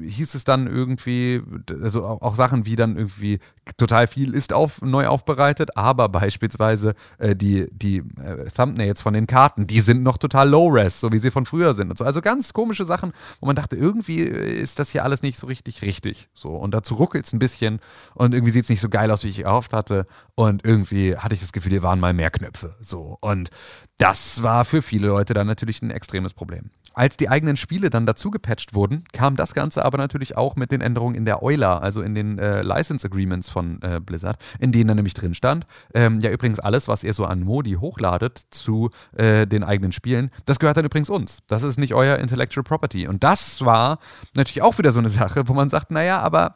hieß 0.04 0.36
es 0.36 0.44
dann 0.44 0.68
irgendwie, 0.68 1.42
also 1.82 2.06
auch, 2.06 2.36
Sachen 2.36 2.68
wie 2.68 2.76
dann 2.76 2.96
irgendwie 2.96 3.40
total 3.78 4.06
viel 4.06 4.36
ist 4.36 4.54
auf, 4.54 4.80
neu 4.84 5.08
aufbereitet, 5.08 5.76
aber 5.76 6.10
beispielsweise 6.10 6.94
äh, 7.18 7.36
die, 7.36 7.66
die 7.72 8.04
äh, 8.22 8.52
Thumbnails 8.56 9.02
von 9.02 9.16
den 9.16 9.26
Karten, 9.26 9.66
die 9.66 9.80
sind 9.80 10.04
noch 10.04 10.20
total 10.20 10.48
low-res, 10.48 11.00
so 11.00 11.12
wie 11.12 11.18
sie 11.18 11.32
von 11.32 11.48
früher 11.48 11.74
sind 11.74 11.90
und 11.90 11.98
so. 11.98 12.06
Also 12.06 12.22
ganz 12.22 12.54
komische 12.54 12.86
Sachen, 12.86 13.14
wo 13.40 13.48
man 13.48 13.56
dachte, 13.56 13.76
irgendwie 13.76 14.20
ist 14.20 14.78
das 14.78 14.92
hier 14.92 15.04
alles 15.04 15.24
nicht 15.24 15.40
so 15.40 15.48
richtig 15.48 15.82
richtig. 15.82 16.30
So. 16.36 16.50
Und 16.50 16.76
dazu 16.76 16.94
ruckelt 16.94 17.26
es 17.26 17.34
ein 17.34 17.40
bisschen 17.40 17.80
und 18.14 18.36
irgendwie 18.36 18.52
sieht 18.52 18.66
es 18.66 18.70
nicht 18.70 18.82
so 18.82 18.90
geil 18.90 19.10
aus, 19.10 19.24
wie 19.24 19.30
ich 19.30 19.44
erhofft 19.44 19.74
hatte. 19.74 20.06
Und 20.36 20.64
irgendwie 20.64 21.18
hatte 21.18 21.34
ich 21.34 21.40
das 21.40 21.52
Gefühl, 21.52 21.72
hier 21.72 21.84
waren 21.84 22.00
mal 22.00 22.14
mehr 22.14 22.30
Knöpfe. 22.30 22.76
So. 22.80 23.18
Und 23.22 23.50
das 23.98 24.44
war 24.44 24.66
für 24.66 24.82
viele 24.82 25.08
Leute 25.08 25.34
dann 25.34 25.48
natürlich 25.48 25.82
ein 25.82 25.92
extremes 25.92 26.34
Problem. 26.34 26.59
Als 26.94 27.18
die 27.18 27.30
eigenen 27.30 27.58
Spiele 27.58 27.90
dann 27.90 28.06
dazu 28.06 28.32
gepatcht 28.32 28.74
wurden, 28.74 29.04
kam 29.14 29.36
das 29.36 29.54
Ganze 29.54 29.86
aber 29.86 29.98
natürlich 29.98 30.38
auch 30.38 30.56
mit 30.56 30.72
den 30.72 30.82
Änderungen 30.82 31.16
in 31.16 31.26
der 31.26 31.44
Euler, 31.44 31.82
also 31.82 32.02
in 32.02 32.16
den 32.16 32.40
äh, 32.40 32.62
License 32.62 33.06
Agreements 33.06 33.50
von 33.50 33.82
äh, 33.82 34.00
Blizzard, 34.00 34.38
in 34.60 34.72
denen 34.72 34.88
dann 34.90 34.98
nämlich 34.98 35.14
drin 35.14 35.34
stand, 35.34 35.66
ähm, 35.94 36.20
ja 36.20 36.32
übrigens 36.32 36.60
alles, 36.60 36.88
was 36.88 37.04
ihr 37.04 37.14
so 37.14 37.26
an 37.26 37.42
Modi 37.42 37.74
hochladet 37.74 38.38
zu 38.50 38.90
äh, 39.16 39.46
den 39.48 39.64
eigenen 39.64 39.92
Spielen, 39.92 40.32
das 40.46 40.60
gehört 40.60 40.78
dann 40.78 40.86
übrigens 40.86 41.10
uns. 41.10 41.40
Das 41.48 41.64
ist 41.64 41.78
nicht 41.78 41.94
euer 41.94 42.18
Intellectual 42.18 42.64
Property. 42.64 43.08
Und 43.08 43.24
das 43.24 43.64
war 43.64 44.00
natürlich 44.36 44.62
auch 44.62 44.78
wieder 44.78 44.92
so 44.92 45.00
eine 45.00 45.10
Sache, 45.10 45.48
wo 45.48 45.54
man 45.54 45.70
sagt, 45.70 45.92
naja, 45.92 46.20
aber 46.20 46.56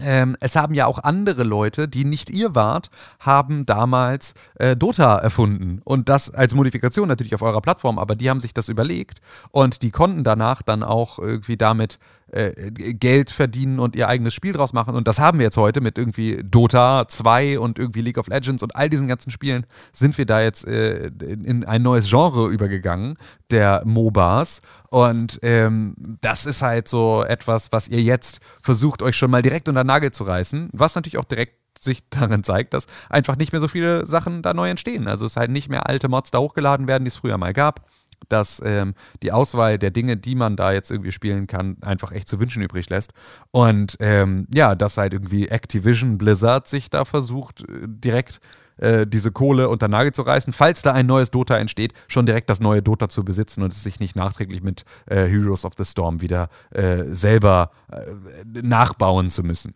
ähm, 0.00 0.36
es 0.40 0.56
haben 0.56 0.74
ja 0.74 0.86
auch 0.86 0.98
andere 0.98 1.44
Leute, 1.44 1.88
die 1.88 2.04
nicht 2.04 2.30
ihr 2.30 2.54
wart, 2.54 2.90
haben 3.20 3.66
damals 3.66 4.34
äh, 4.56 4.76
Dota 4.76 5.16
erfunden. 5.16 5.80
Und 5.84 6.08
das 6.08 6.30
als 6.30 6.54
Modifikation 6.54 7.08
natürlich 7.08 7.34
auf 7.34 7.42
eurer 7.42 7.60
Plattform, 7.60 7.98
aber 7.98 8.14
die 8.14 8.30
haben 8.30 8.40
sich 8.40 8.54
das 8.54 8.68
überlegt 8.68 9.20
und 9.50 9.82
die 9.82 9.90
konnten 9.90 10.24
danach 10.24 10.62
dann 10.62 10.82
auch 10.82 11.18
irgendwie 11.18 11.56
damit 11.56 11.98
äh, 12.32 12.70
Geld 12.70 13.30
verdienen 13.30 13.78
und 13.78 13.96
ihr 13.96 14.08
eigenes 14.08 14.34
Spiel 14.34 14.52
draus 14.52 14.72
machen. 14.72 14.94
Und 14.94 15.08
das 15.08 15.18
haben 15.18 15.38
wir 15.38 15.44
jetzt 15.44 15.56
heute 15.56 15.80
mit 15.80 15.98
irgendwie 15.98 16.42
Dota 16.44 17.06
2 17.08 17.58
und 17.58 17.78
irgendwie 17.78 18.02
League 18.02 18.18
of 18.18 18.28
Legends 18.28 18.62
und 18.62 18.76
all 18.76 18.88
diesen 18.88 19.08
ganzen 19.08 19.30
Spielen 19.30 19.66
sind 19.92 20.16
wir 20.18 20.26
da 20.26 20.40
jetzt 20.40 20.66
äh, 20.66 21.10
in 21.20 21.64
ein 21.64 21.82
neues 21.82 22.08
Genre 22.08 22.48
übergegangen, 22.48 23.14
der 23.50 23.82
MOBAs. 23.84 24.60
Und 24.90 25.38
ähm, 25.42 25.94
das 26.20 26.46
ist 26.46 26.62
halt 26.62 26.88
so 26.88 27.24
etwas, 27.26 27.72
was 27.72 27.88
ihr 27.88 28.02
jetzt 28.02 28.40
versucht, 28.62 29.02
euch 29.02 29.16
schon 29.16 29.30
mal 29.30 29.42
direkt 29.42 29.68
unter 29.68 29.84
den 29.84 29.88
Nagel 29.88 30.10
zu 30.10 30.24
reißen, 30.24 30.70
was 30.72 30.94
natürlich 30.94 31.18
auch 31.18 31.24
direkt 31.24 31.54
sich 31.80 32.08
darin 32.10 32.44
zeigt, 32.44 32.74
dass 32.74 32.86
einfach 33.08 33.36
nicht 33.36 33.52
mehr 33.52 33.60
so 33.60 33.68
viele 33.68 34.04
Sachen 34.04 34.42
da 34.42 34.52
neu 34.52 34.68
entstehen. 34.68 35.06
Also 35.08 35.26
es 35.26 35.36
halt 35.36 35.50
nicht 35.50 35.68
mehr 35.68 35.88
alte 35.88 36.08
Mods 36.08 36.30
da 36.30 36.38
hochgeladen 36.38 36.88
werden, 36.88 37.04
die 37.04 37.10
es 37.10 37.16
früher 37.16 37.38
mal 37.38 37.52
gab 37.52 37.86
dass 38.28 38.62
ähm, 38.64 38.94
die 39.22 39.32
Auswahl 39.32 39.78
der 39.78 39.90
Dinge, 39.90 40.16
die 40.16 40.34
man 40.34 40.56
da 40.56 40.72
jetzt 40.72 40.90
irgendwie 40.90 41.12
spielen 41.12 41.46
kann, 41.46 41.76
einfach 41.80 42.12
echt 42.12 42.28
zu 42.28 42.40
wünschen 42.40 42.62
übrig 42.62 42.88
lässt. 42.90 43.12
Und 43.50 43.96
ähm, 44.00 44.46
ja, 44.52 44.74
dass 44.74 44.96
halt 44.96 45.12
irgendwie 45.12 45.48
Activision 45.48 46.18
Blizzard 46.18 46.66
sich 46.66 46.90
da 46.90 47.04
versucht, 47.04 47.62
äh, 47.62 47.86
direkt 47.86 48.40
äh, 48.78 49.06
diese 49.06 49.32
Kohle 49.32 49.68
unter 49.68 49.88
Nagel 49.88 50.12
zu 50.12 50.22
reißen, 50.22 50.52
falls 50.52 50.82
da 50.82 50.92
ein 50.92 51.06
neues 51.06 51.30
Dota 51.30 51.58
entsteht, 51.58 51.94
schon 52.06 52.26
direkt 52.26 52.48
das 52.50 52.60
neue 52.60 52.82
Dota 52.82 53.08
zu 53.08 53.24
besitzen 53.24 53.62
und 53.62 53.72
es 53.72 53.82
sich 53.82 54.00
nicht 54.00 54.16
nachträglich 54.16 54.62
mit 54.62 54.84
äh, 55.06 55.24
Heroes 55.24 55.64
of 55.64 55.72
the 55.76 55.84
Storm 55.84 56.20
wieder 56.20 56.48
äh, 56.70 57.04
selber 57.04 57.70
äh, 57.90 58.12
nachbauen 58.62 59.30
zu 59.30 59.42
müssen. 59.42 59.74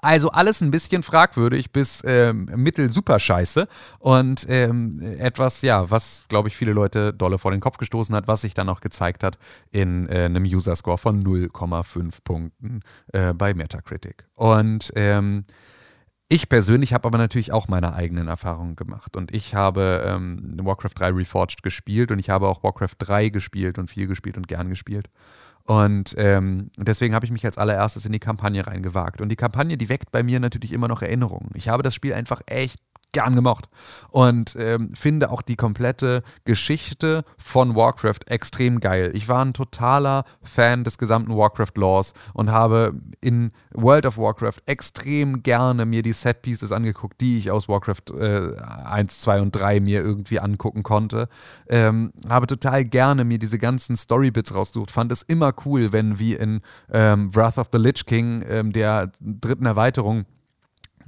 Also 0.00 0.30
alles 0.30 0.62
ein 0.62 0.70
bisschen 0.70 1.02
fragwürdig 1.02 1.70
bis 1.70 2.02
ähm, 2.06 2.48
mittel 2.56 2.90
super 2.90 3.18
scheiße 3.18 3.68
und 3.98 4.46
ähm, 4.48 5.00
etwas, 5.18 5.60
ja, 5.62 5.90
was 5.90 6.24
glaube 6.28 6.48
ich 6.48 6.56
viele 6.56 6.72
Leute 6.72 7.12
dolle 7.12 7.38
vor 7.38 7.50
den 7.50 7.60
Kopf 7.60 7.76
gestoßen 7.76 8.14
hat, 8.14 8.26
was 8.26 8.40
sich 8.40 8.54
dann 8.54 8.70
auch 8.70 8.80
gezeigt 8.80 9.22
hat 9.22 9.38
in 9.70 10.08
äh, 10.08 10.24
einem 10.24 10.44
User-Score 10.44 10.96
von 10.96 11.22
0,5 11.22 12.14
Punkten 12.24 12.80
äh, 13.12 13.34
bei 13.34 13.52
Metacritic. 13.52 14.24
Und 14.34 14.92
ähm, 14.96 15.44
ich 16.32 16.48
persönlich 16.48 16.94
habe 16.94 17.06
aber 17.06 17.18
natürlich 17.18 17.52
auch 17.52 17.68
meine 17.68 17.92
eigenen 17.92 18.26
Erfahrungen 18.26 18.74
gemacht 18.74 19.18
und 19.18 19.34
ich 19.34 19.54
habe 19.54 20.02
ähm, 20.06 20.56
Warcraft 20.62 20.94
3 20.94 21.10
Reforged 21.10 21.62
gespielt 21.62 22.10
und 22.10 22.18
ich 22.18 22.30
habe 22.30 22.48
auch 22.48 22.62
Warcraft 22.62 22.96
3 22.98 23.28
gespielt 23.28 23.78
und 23.78 23.90
viel 23.90 24.06
gespielt 24.06 24.38
und 24.38 24.48
gern 24.48 24.70
gespielt. 24.70 25.10
Und 25.64 26.14
ähm, 26.16 26.70
deswegen 26.78 27.14
habe 27.14 27.26
ich 27.26 27.32
mich 27.32 27.44
als 27.44 27.58
allererstes 27.58 28.06
in 28.06 28.12
die 28.12 28.18
Kampagne 28.18 28.66
reingewagt. 28.66 29.20
Und 29.20 29.28
die 29.28 29.36
Kampagne, 29.36 29.76
die 29.76 29.90
weckt 29.90 30.10
bei 30.10 30.22
mir 30.22 30.40
natürlich 30.40 30.72
immer 30.72 30.88
noch 30.88 31.02
Erinnerungen. 31.02 31.50
Ich 31.54 31.68
habe 31.68 31.82
das 31.82 31.94
Spiel 31.94 32.14
einfach 32.14 32.40
echt 32.46 32.80
gern 33.12 33.36
gemocht 33.36 33.68
und 34.10 34.56
ähm, 34.58 34.90
finde 34.94 35.30
auch 35.30 35.42
die 35.42 35.56
komplette 35.56 36.22
Geschichte 36.44 37.24
von 37.38 37.76
Warcraft 37.76 38.20
extrem 38.26 38.80
geil. 38.80 39.10
Ich 39.14 39.28
war 39.28 39.44
ein 39.44 39.52
totaler 39.52 40.24
Fan 40.42 40.84
des 40.84 40.98
gesamten 40.98 41.36
Warcraft-Laws 41.36 42.14
und 42.34 42.50
habe 42.50 42.94
in 43.20 43.50
World 43.72 44.06
of 44.06 44.18
Warcraft 44.18 44.62
extrem 44.66 45.42
gerne 45.42 45.86
mir 45.86 46.02
die 46.02 46.12
Set-Pieces 46.12 46.72
angeguckt, 46.72 47.20
die 47.20 47.38
ich 47.38 47.50
aus 47.50 47.68
Warcraft 47.68 48.12
äh, 48.18 48.56
1, 48.84 49.20
2 49.20 49.40
und 49.42 49.52
3 49.52 49.80
mir 49.80 50.02
irgendwie 50.02 50.40
angucken 50.40 50.82
konnte. 50.82 51.28
Ähm, 51.68 52.12
habe 52.28 52.46
total 52.46 52.84
gerne 52.84 53.24
mir 53.24 53.38
diese 53.38 53.58
ganzen 53.58 53.96
Story-Bits 53.96 54.54
rausgesucht. 54.54 54.90
Fand 54.90 55.12
es 55.12 55.22
immer 55.22 55.52
cool, 55.64 55.92
wenn 55.92 56.18
wie 56.18 56.34
in 56.34 56.60
ähm, 56.92 57.34
Wrath 57.34 57.58
of 57.58 57.68
the 57.72 57.78
Lich 57.78 58.06
King, 58.06 58.44
ähm, 58.48 58.72
der 58.72 59.12
dritten 59.20 59.66
Erweiterung, 59.66 60.24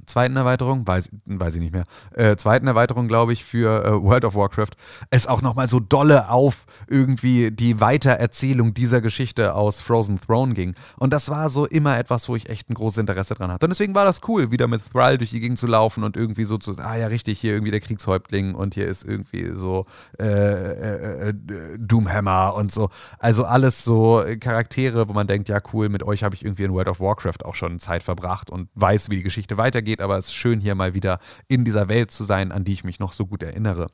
zweiten 0.05 0.35
Erweiterung, 0.35 0.87
weiß, 0.87 1.09
weiß 1.25 1.55
ich 1.55 1.61
nicht 1.61 1.73
mehr, 1.73 1.83
äh, 2.13 2.35
zweiten 2.35 2.67
Erweiterung, 2.67 3.07
glaube 3.07 3.33
ich, 3.33 3.43
für 3.43 3.83
äh, 3.83 4.03
World 4.03 4.25
of 4.25 4.35
Warcraft, 4.35 4.71
es 5.09 5.27
auch 5.27 5.41
nochmal 5.41 5.67
so 5.67 5.79
dolle 5.79 6.29
auf 6.29 6.65
irgendwie 6.87 7.51
die 7.51 7.79
Weitererzählung 7.79 8.73
dieser 8.73 9.01
Geschichte 9.01 9.55
aus 9.55 9.81
Frozen 9.81 10.19
Throne 10.19 10.53
ging. 10.53 10.75
Und 10.97 11.13
das 11.13 11.29
war 11.29 11.49
so 11.49 11.65
immer 11.65 11.97
etwas, 11.97 12.27
wo 12.29 12.35
ich 12.35 12.49
echt 12.49 12.69
ein 12.69 12.73
großes 12.73 12.99
Interesse 12.99 13.35
dran 13.35 13.51
hatte. 13.51 13.65
Und 13.65 13.69
deswegen 13.69 13.95
war 13.95 14.05
das 14.05 14.21
cool, 14.27 14.51
wieder 14.51 14.67
mit 14.67 14.81
Thrall 14.91 15.17
durch 15.17 15.31
die 15.31 15.39
Gegend 15.39 15.59
zu 15.59 15.67
laufen 15.67 16.03
und 16.03 16.17
irgendwie 16.17 16.45
so 16.45 16.57
zu, 16.57 16.77
ah 16.77 16.95
ja, 16.95 17.07
richtig, 17.07 17.39
hier 17.39 17.53
irgendwie 17.53 17.71
der 17.71 17.79
Kriegshäuptling 17.79 18.55
und 18.55 18.73
hier 18.73 18.87
ist 18.87 19.03
irgendwie 19.03 19.51
so 19.53 19.85
äh, 20.19 20.25
äh, 20.25 21.29
äh 21.29 21.33
Doomhammer 21.79 22.55
und 22.55 22.71
so. 22.71 22.89
Also 23.19 23.45
alles 23.45 23.83
so 23.83 24.23
Charaktere, 24.39 25.07
wo 25.07 25.13
man 25.13 25.27
denkt, 25.27 25.49
ja 25.49 25.59
cool, 25.73 25.89
mit 25.89 26.03
euch 26.03 26.23
habe 26.23 26.35
ich 26.35 26.43
irgendwie 26.43 26.63
in 26.63 26.73
World 26.73 26.87
of 26.87 26.99
Warcraft 26.99 27.45
auch 27.45 27.55
schon 27.55 27.79
Zeit 27.79 28.03
verbracht 28.03 28.49
und 28.49 28.69
weiß, 28.75 29.09
wie 29.09 29.17
die 29.17 29.23
Geschichte 29.23 29.57
weitergeht 29.57 29.94
geht, 29.95 30.01
aber 30.01 30.17
es 30.17 30.27
ist 30.27 30.35
schön, 30.35 30.59
hier 30.59 30.75
mal 30.75 30.93
wieder 30.93 31.19
in 31.47 31.63
dieser 31.65 31.87
Welt 31.87 32.11
zu 32.11 32.23
sein, 32.23 32.51
an 32.51 32.63
die 32.63 32.73
ich 32.73 32.83
mich 32.83 32.99
noch 32.99 33.13
so 33.13 33.25
gut 33.25 33.43
erinnere. 33.43 33.87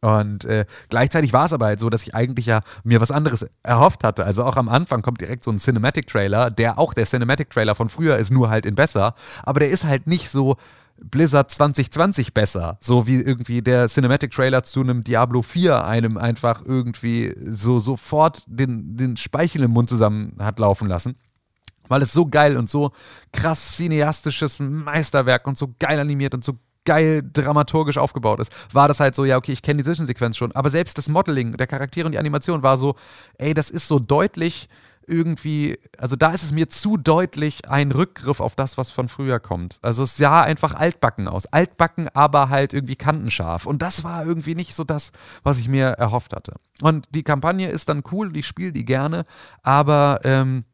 Und 0.00 0.44
äh, 0.44 0.64
gleichzeitig 0.88 1.32
war 1.32 1.46
es 1.46 1.52
aber 1.52 1.66
halt 1.66 1.80
so, 1.80 1.90
dass 1.90 2.04
ich 2.04 2.14
eigentlich 2.14 2.46
ja 2.46 2.60
mir 2.84 3.00
was 3.00 3.10
anderes 3.10 3.50
erhofft 3.64 4.04
hatte. 4.04 4.24
Also 4.24 4.44
auch 4.44 4.56
am 4.56 4.68
Anfang 4.68 5.02
kommt 5.02 5.20
direkt 5.20 5.42
so 5.42 5.50
ein 5.50 5.58
Cinematic-Trailer, 5.58 6.52
der 6.52 6.78
auch 6.78 6.94
der 6.94 7.04
Cinematic-Trailer 7.04 7.74
von 7.74 7.88
früher 7.88 8.16
ist, 8.16 8.30
nur 8.30 8.48
halt 8.48 8.64
in 8.64 8.76
besser. 8.76 9.16
Aber 9.42 9.58
der 9.58 9.70
ist 9.70 9.82
halt 9.82 10.06
nicht 10.06 10.30
so 10.30 10.54
Blizzard 11.02 11.50
2020 11.50 12.32
besser. 12.32 12.76
So 12.80 13.08
wie 13.08 13.20
irgendwie 13.20 13.60
der 13.60 13.88
Cinematic-Trailer 13.88 14.62
zu 14.62 14.82
einem 14.82 15.02
Diablo 15.02 15.42
4 15.42 15.84
einem 15.84 16.16
einfach 16.16 16.62
irgendwie 16.64 17.34
so 17.36 17.80
sofort 17.80 18.44
den, 18.46 18.96
den 18.96 19.16
Speichel 19.16 19.64
im 19.64 19.72
Mund 19.72 19.88
zusammen 19.88 20.36
hat 20.38 20.60
laufen 20.60 20.86
lassen 20.86 21.16
weil 21.88 22.02
es 22.02 22.12
so 22.12 22.26
geil 22.26 22.56
und 22.56 22.70
so 22.70 22.92
krass 23.32 23.76
cineastisches 23.76 24.58
Meisterwerk 24.60 25.46
und 25.46 25.58
so 25.58 25.74
geil 25.78 25.98
animiert 25.98 26.34
und 26.34 26.44
so 26.44 26.54
geil 26.84 27.22
dramaturgisch 27.32 27.98
aufgebaut 27.98 28.40
ist, 28.40 28.50
war 28.72 28.88
das 28.88 28.98
halt 28.98 29.14
so, 29.14 29.24
ja, 29.24 29.36
okay, 29.36 29.52
ich 29.52 29.62
kenne 29.62 29.78
die 29.78 29.84
Zwischensequenz 29.84 30.36
schon, 30.36 30.52
aber 30.52 30.70
selbst 30.70 30.96
das 30.96 31.08
Modeling 31.08 31.52
der 31.52 31.66
Charaktere 31.66 32.06
und 32.06 32.12
die 32.12 32.18
Animation 32.18 32.62
war 32.62 32.78
so, 32.78 32.94
ey, 33.36 33.52
das 33.52 33.68
ist 33.68 33.88
so 33.88 33.98
deutlich 33.98 34.68
irgendwie, 35.08 35.78
also 35.96 36.16
da 36.16 36.30
ist 36.30 36.42
es 36.42 36.52
mir 36.52 36.68
zu 36.68 36.96
deutlich 36.96 37.68
ein 37.68 37.92
Rückgriff 37.92 38.40
auf 38.40 38.54
das, 38.54 38.78
was 38.78 38.90
von 38.90 39.08
früher 39.08 39.40
kommt. 39.40 39.78
Also 39.82 40.02
es 40.02 40.16
sah 40.16 40.42
einfach 40.42 40.74
altbacken 40.74 41.28
aus. 41.28 41.46
Altbacken, 41.46 42.08
aber 42.14 42.50
halt 42.50 42.74
irgendwie 42.74 42.96
kantenscharf. 42.96 43.66
Und 43.66 43.82
das 43.82 44.04
war 44.04 44.24
irgendwie 44.24 44.54
nicht 44.54 44.74
so 44.74 44.84
das, 44.84 45.12
was 45.42 45.58
ich 45.58 45.68
mir 45.68 45.86
erhofft 45.86 46.34
hatte. 46.34 46.54
Und 46.82 47.06
die 47.10 47.22
Kampagne 47.22 47.68
ist 47.68 47.88
dann 47.88 48.02
cool, 48.12 48.36
ich 48.36 48.46
spiele 48.46 48.72
die 48.72 48.84
gerne, 48.84 49.24
aber 49.62 50.20
ähm, 50.24 50.64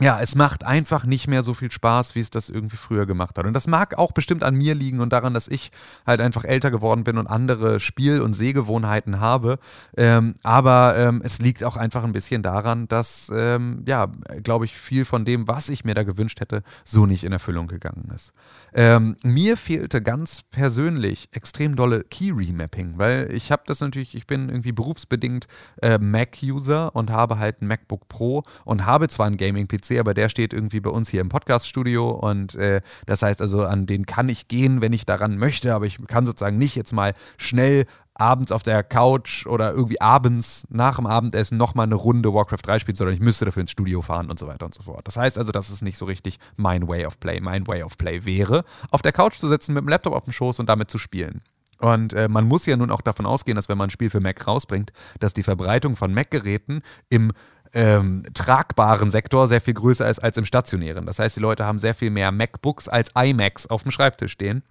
ja, 0.00 0.20
es 0.20 0.36
macht 0.36 0.64
einfach 0.64 1.04
nicht 1.04 1.26
mehr 1.26 1.42
so 1.42 1.54
viel 1.54 1.72
Spaß, 1.72 2.14
wie 2.14 2.20
es 2.20 2.30
das 2.30 2.50
irgendwie 2.50 2.76
früher 2.76 3.04
gemacht 3.04 3.36
hat. 3.36 3.46
Und 3.46 3.52
das 3.52 3.66
mag 3.66 3.98
auch 3.98 4.12
bestimmt 4.12 4.44
an 4.44 4.54
mir 4.54 4.74
liegen 4.76 5.00
und 5.00 5.12
daran, 5.12 5.34
dass 5.34 5.48
ich 5.48 5.72
halt 6.06 6.20
einfach 6.20 6.44
älter 6.44 6.70
geworden 6.70 7.02
bin 7.02 7.18
und 7.18 7.26
andere 7.26 7.80
Spiel- 7.80 8.20
und 8.20 8.34
Sehgewohnheiten 8.34 9.18
habe. 9.18 9.58
Ähm, 9.96 10.34
aber 10.44 10.94
ähm, 10.96 11.20
es 11.24 11.40
liegt 11.40 11.64
auch 11.64 11.76
einfach 11.76 12.04
ein 12.04 12.12
bisschen 12.12 12.42
daran, 12.44 12.86
dass, 12.86 13.32
ähm, 13.34 13.82
ja, 13.86 14.06
glaube 14.44 14.66
ich, 14.66 14.76
viel 14.76 15.04
von 15.04 15.24
dem, 15.24 15.48
was 15.48 15.68
ich 15.68 15.84
mir 15.84 15.94
da 15.94 16.04
gewünscht 16.04 16.40
hätte, 16.40 16.62
so 16.84 17.06
nicht 17.06 17.24
in 17.24 17.32
Erfüllung 17.32 17.66
gegangen 17.66 18.08
ist. 18.14 18.32
Ähm, 18.74 19.16
mir 19.24 19.56
fehlte 19.56 20.00
ganz 20.00 20.42
persönlich 20.42 21.28
extrem 21.32 21.74
dolle 21.74 22.04
Key-Remapping, 22.04 22.94
weil 22.98 23.32
ich 23.32 23.50
habe 23.50 23.62
das 23.66 23.80
natürlich, 23.80 24.14
ich 24.14 24.28
bin 24.28 24.48
irgendwie 24.48 24.72
berufsbedingt 24.72 25.48
äh, 25.82 25.98
Mac-User 25.98 26.94
und 26.94 27.10
habe 27.10 27.38
halt 27.38 27.62
ein 27.62 27.66
MacBook 27.66 28.06
Pro 28.08 28.44
und 28.64 28.86
habe 28.86 29.08
zwar 29.08 29.26
ein 29.26 29.36
Gaming-PC, 29.36 29.87
PC, 29.88 29.98
aber 29.98 30.14
der 30.14 30.28
steht 30.28 30.52
irgendwie 30.52 30.80
bei 30.80 30.90
uns 30.90 31.08
hier 31.08 31.20
im 31.20 31.28
Podcast-Studio 31.28 32.10
und 32.10 32.54
äh, 32.54 32.80
das 33.06 33.22
heißt 33.22 33.40
also, 33.40 33.64
an 33.64 33.86
den 33.86 34.06
kann 34.06 34.28
ich 34.28 34.48
gehen, 34.48 34.80
wenn 34.80 34.92
ich 34.92 35.06
daran 35.06 35.38
möchte, 35.38 35.74
aber 35.74 35.86
ich 35.86 35.98
kann 36.06 36.26
sozusagen 36.26 36.58
nicht 36.58 36.76
jetzt 36.76 36.92
mal 36.92 37.14
schnell 37.36 37.84
abends 38.14 38.50
auf 38.50 38.62
der 38.64 38.82
Couch 38.82 39.46
oder 39.46 39.72
irgendwie 39.72 40.00
abends 40.00 40.66
nach 40.70 40.96
dem 40.96 41.06
Abendessen 41.06 41.56
nochmal 41.56 41.86
eine 41.86 41.94
Runde 41.94 42.34
Warcraft 42.34 42.62
3 42.62 42.80
spielen, 42.80 42.96
sondern 42.96 43.14
ich 43.14 43.20
müsste 43.20 43.44
dafür 43.44 43.60
ins 43.60 43.70
Studio 43.70 44.02
fahren 44.02 44.28
und 44.28 44.38
so 44.38 44.48
weiter 44.48 44.66
und 44.66 44.74
so 44.74 44.82
fort. 44.82 45.06
Das 45.06 45.16
heißt 45.16 45.38
also, 45.38 45.52
das 45.52 45.70
ist 45.70 45.82
nicht 45.82 45.96
so 45.96 46.04
richtig 46.04 46.38
mein 46.56 46.88
Way 46.88 47.06
of 47.06 47.20
Play. 47.20 47.40
Mein 47.40 47.66
Way 47.66 47.84
of 47.84 47.96
Play 47.96 48.24
wäre, 48.24 48.64
auf 48.90 49.02
der 49.02 49.12
Couch 49.12 49.38
zu 49.38 49.48
sitzen 49.48 49.72
mit 49.72 49.82
dem 49.82 49.88
Laptop 49.88 50.14
auf 50.14 50.24
dem 50.24 50.32
Schoß 50.32 50.58
und 50.58 50.68
damit 50.68 50.90
zu 50.90 50.98
spielen. 50.98 51.42
Und 51.78 52.12
äh, 52.12 52.28
man 52.28 52.44
muss 52.44 52.66
ja 52.66 52.76
nun 52.76 52.90
auch 52.90 53.00
davon 53.00 53.24
ausgehen, 53.24 53.54
dass 53.54 53.68
wenn 53.68 53.78
man 53.78 53.86
ein 53.86 53.90
Spiel 53.90 54.10
für 54.10 54.20
Mac 54.20 54.46
rausbringt, 54.46 54.92
dass 55.20 55.32
die 55.32 55.44
Verbreitung 55.44 55.94
von 55.94 56.12
Mac-Geräten 56.12 56.82
im 57.08 57.32
ähm, 57.74 58.22
tragbaren 58.34 59.10
Sektor 59.10 59.48
sehr 59.48 59.60
viel 59.60 59.74
größer 59.74 60.08
ist 60.08 60.18
als 60.18 60.36
im 60.36 60.44
stationären. 60.44 61.06
Das 61.06 61.18
heißt, 61.18 61.36
die 61.36 61.40
Leute 61.40 61.66
haben 61.66 61.78
sehr 61.78 61.94
viel 61.94 62.10
mehr 62.10 62.32
MacBooks 62.32 62.88
als 62.88 63.10
iMacs 63.16 63.66
auf 63.66 63.82
dem 63.82 63.90
Schreibtisch 63.90 64.32
stehen. 64.32 64.62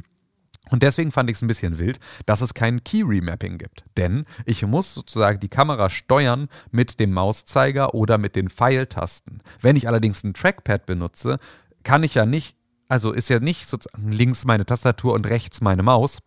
Und 0.69 0.83
deswegen 0.83 1.11
fand 1.11 1.29
ich 1.29 1.37
es 1.37 1.41
ein 1.41 1.47
bisschen 1.47 1.79
wild, 1.79 1.99
dass 2.25 2.41
es 2.41 2.53
kein 2.53 2.83
Key-Remapping 2.83 3.57
gibt. 3.57 3.85
Denn 3.95 4.25
ich 4.45 4.65
muss 4.65 4.93
sozusagen 4.93 5.39
die 5.39 5.49
Kamera 5.49 5.89
steuern 5.89 6.49
mit 6.71 6.99
dem 6.99 7.13
Mauszeiger 7.13 7.93
oder 7.93 8.17
mit 8.17 8.35
den 8.35 8.49
Pfeiltasten. 8.49 9.39
Wenn 9.61 9.75
ich 9.75 9.87
allerdings 9.87 10.23
ein 10.23 10.33
Trackpad 10.33 10.85
benutze, 10.85 11.39
kann 11.83 12.03
ich 12.03 12.15
ja 12.15 12.25
nicht, 12.25 12.57
also 12.89 13.13
ist 13.13 13.29
ja 13.29 13.39
nicht 13.39 13.65
sozusagen 13.65 14.11
links 14.11 14.45
meine 14.45 14.65
Tastatur 14.65 15.13
und 15.13 15.29
rechts 15.29 15.61
meine 15.61 15.83
Maus, 15.83 16.19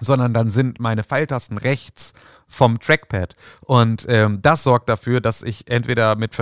sondern 0.00 0.34
dann 0.34 0.50
sind 0.50 0.80
meine 0.80 1.04
Pfeiltasten 1.04 1.58
rechts 1.58 2.12
vom 2.48 2.80
Trackpad. 2.80 3.36
Und 3.60 4.06
ähm, 4.08 4.42
das 4.42 4.64
sorgt 4.64 4.88
dafür, 4.88 5.20
dass 5.20 5.42
ich 5.42 5.70
entweder 5.70 6.16
mit 6.16 6.36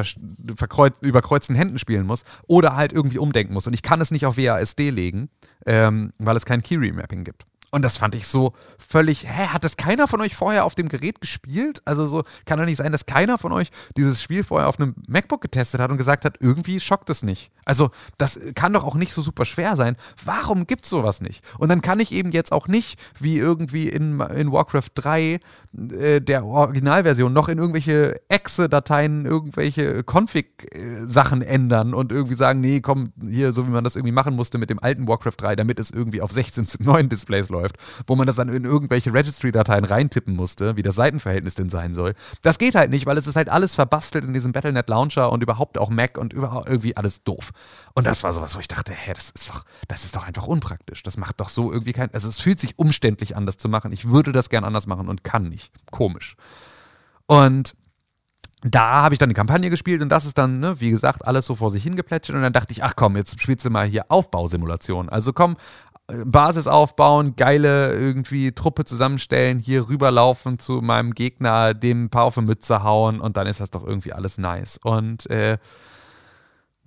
überkreuzten 1.00 1.54
Händen 1.54 1.78
spielen 1.78 2.06
muss 2.06 2.24
oder 2.46 2.76
halt 2.76 2.92
irgendwie 2.92 3.18
umdenken 3.18 3.52
muss. 3.52 3.66
Und 3.66 3.74
ich 3.74 3.82
kann 3.82 4.00
es 4.00 4.10
nicht 4.10 4.24
auf 4.26 4.36
WASD 4.36 4.90
legen, 4.90 5.28
ähm, 5.66 6.12
weil 6.18 6.36
es 6.36 6.46
kein 6.46 6.62
Key-Remapping 6.62 7.24
gibt. 7.24 7.44
Und 7.70 7.82
das 7.82 7.98
fand 7.98 8.14
ich 8.14 8.26
so 8.26 8.54
völlig, 8.78 9.24
hä, 9.28 9.48
hat 9.48 9.62
das 9.62 9.76
keiner 9.76 10.08
von 10.08 10.22
euch 10.22 10.34
vorher 10.34 10.64
auf 10.64 10.74
dem 10.74 10.88
Gerät 10.88 11.20
gespielt? 11.20 11.82
Also 11.84 12.06
so 12.06 12.24
kann 12.46 12.58
doch 12.58 12.64
nicht 12.64 12.78
sein, 12.78 12.92
dass 12.92 13.04
keiner 13.04 13.36
von 13.36 13.52
euch 13.52 13.68
dieses 13.96 14.22
Spiel 14.22 14.42
vorher 14.42 14.68
auf 14.68 14.80
einem 14.80 14.94
MacBook 15.06 15.42
getestet 15.42 15.80
hat 15.80 15.90
und 15.90 15.98
gesagt 15.98 16.24
hat, 16.24 16.36
irgendwie 16.40 16.80
schockt 16.80 17.10
es 17.10 17.22
nicht. 17.22 17.50
Also 17.66 17.90
das 18.16 18.40
kann 18.54 18.72
doch 18.72 18.84
auch 18.84 18.94
nicht 18.94 19.12
so 19.12 19.20
super 19.20 19.44
schwer 19.44 19.76
sein. 19.76 19.96
Warum 20.24 20.66
gibt 20.66 20.84
es 20.84 20.90
sowas 20.90 21.20
nicht? 21.20 21.44
Und 21.58 21.68
dann 21.68 21.82
kann 21.82 22.00
ich 22.00 22.12
eben 22.12 22.32
jetzt 22.32 22.52
auch 22.52 22.68
nicht, 22.68 22.98
wie 23.20 23.36
irgendwie 23.36 23.90
in, 23.90 24.18
in 24.20 24.50
Warcraft 24.50 24.90
3 24.94 25.38
äh, 25.90 26.20
der 26.20 26.46
Originalversion, 26.46 27.32
noch 27.32 27.48
in 27.48 27.58
irgendwelche 27.58 28.18
Exe-Dateien 28.30 29.26
irgendwelche 29.26 30.02
Config-Sachen 30.04 31.42
ändern 31.42 31.92
und 31.92 32.12
irgendwie 32.12 32.36
sagen, 32.36 32.60
nee, 32.60 32.80
komm, 32.80 33.12
hier, 33.22 33.52
so 33.52 33.66
wie 33.66 33.70
man 33.70 33.84
das 33.84 33.96
irgendwie 33.96 34.12
machen 34.12 34.34
musste 34.34 34.56
mit 34.56 34.70
dem 34.70 34.82
alten 34.82 35.06
Warcraft 35.06 35.36
3, 35.36 35.56
damit 35.56 35.78
es 35.78 35.90
irgendwie 35.90 36.22
auf 36.22 36.32
16 36.32 36.66
zu 36.66 36.82
9 36.82 37.10
Displays 37.10 37.50
läuft, 37.50 37.57
wo 38.06 38.16
man 38.16 38.26
das 38.26 38.36
dann 38.36 38.48
in 38.48 38.64
irgendwelche 38.64 39.12
Registry-Dateien 39.12 39.84
reintippen 39.84 40.34
musste, 40.34 40.76
wie 40.76 40.82
das 40.82 40.94
Seitenverhältnis 40.94 41.54
denn 41.54 41.68
sein 41.68 41.94
soll. 41.94 42.14
Das 42.42 42.58
geht 42.58 42.74
halt 42.74 42.90
nicht, 42.90 43.06
weil 43.06 43.18
es 43.18 43.26
ist 43.26 43.36
halt 43.36 43.48
alles 43.48 43.74
verbastelt 43.74 44.24
in 44.24 44.32
diesem 44.32 44.52
Battlenet 44.52 44.88
Launcher 44.88 45.32
und 45.32 45.42
überhaupt 45.42 45.78
auch 45.78 45.90
Mac 45.90 46.18
und 46.18 46.32
überhaupt 46.32 46.68
irgendwie 46.68 46.96
alles 46.96 47.24
doof. 47.24 47.50
Und 47.94 48.06
das 48.06 48.22
war 48.22 48.32
sowas, 48.32 48.54
wo 48.54 48.60
ich 48.60 48.68
dachte, 48.68 48.92
hä, 48.92 49.12
das 49.14 49.30
ist 49.30 49.50
doch, 49.50 49.64
das 49.88 50.04
ist 50.04 50.16
doch 50.16 50.26
einfach 50.26 50.46
unpraktisch. 50.46 51.02
Das 51.02 51.16
macht 51.16 51.40
doch 51.40 51.48
so 51.48 51.72
irgendwie 51.72 51.92
kein, 51.92 52.12
also 52.12 52.28
es 52.28 52.38
fühlt 52.38 52.60
sich 52.60 52.78
umständlich 52.78 53.36
an, 53.36 53.46
das 53.46 53.56
zu 53.56 53.68
machen. 53.68 53.92
Ich 53.92 54.08
würde 54.08 54.32
das 54.32 54.50
gern 54.50 54.64
anders 54.64 54.86
machen 54.86 55.08
und 55.08 55.24
kann 55.24 55.48
nicht. 55.48 55.72
Komisch. 55.90 56.36
Und 57.26 57.74
da 58.62 59.02
habe 59.02 59.14
ich 59.14 59.18
dann 59.20 59.28
die 59.28 59.36
Kampagne 59.36 59.70
gespielt 59.70 60.02
und 60.02 60.08
das 60.08 60.24
ist 60.24 60.36
dann, 60.36 60.58
ne, 60.58 60.80
wie 60.80 60.90
gesagt, 60.90 61.24
alles 61.24 61.46
so 61.46 61.54
vor 61.54 61.70
sich 61.70 61.84
hingeplätschert 61.84 62.34
und 62.34 62.42
dann 62.42 62.52
dachte 62.52 62.72
ich, 62.72 62.82
ach 62.82 62.96
komm, 62.96 63.16
jetzt 63.16 63.40
spielst 63.40 63.64
du 63.64 63.70
mal 63.70 63.86
hier 63.86 64.06
Aufbausimulation. 64.08 65.08
Also 65.08 65.32
komm, 65.32 65.56
Basis 66.24 66.66
aufbauen, 66.66 67.36
geile 67.36 67.92
irgendwie 67.92 68.52
Truppe 68.52 68.84
zusammenstellen, 68.84 69.58
hier 69.58 69.88
rüberlaufen 69.90 70.58
zu 70.58 70.80
meinem 70.80 71.12
Gegner, 71.12 71.74
dem 71.74 72.04
ein 72.04 72.10
paar 72.10 72.24
auf 72.24 72.34
die 72.34 72.40
Mütze 72.40 72.82
hauen 72.82 73.20
und 73.20 73.36
dann 73.36 73.46
ist 73.46 73.60
das 73.60 73.70
doch 73.70 73.84
irgendwie 73.84 74.14
alles 74.14 74.38
nice. 74.38 74.80
Und 74.82 75.28
äh, 75.30 75.58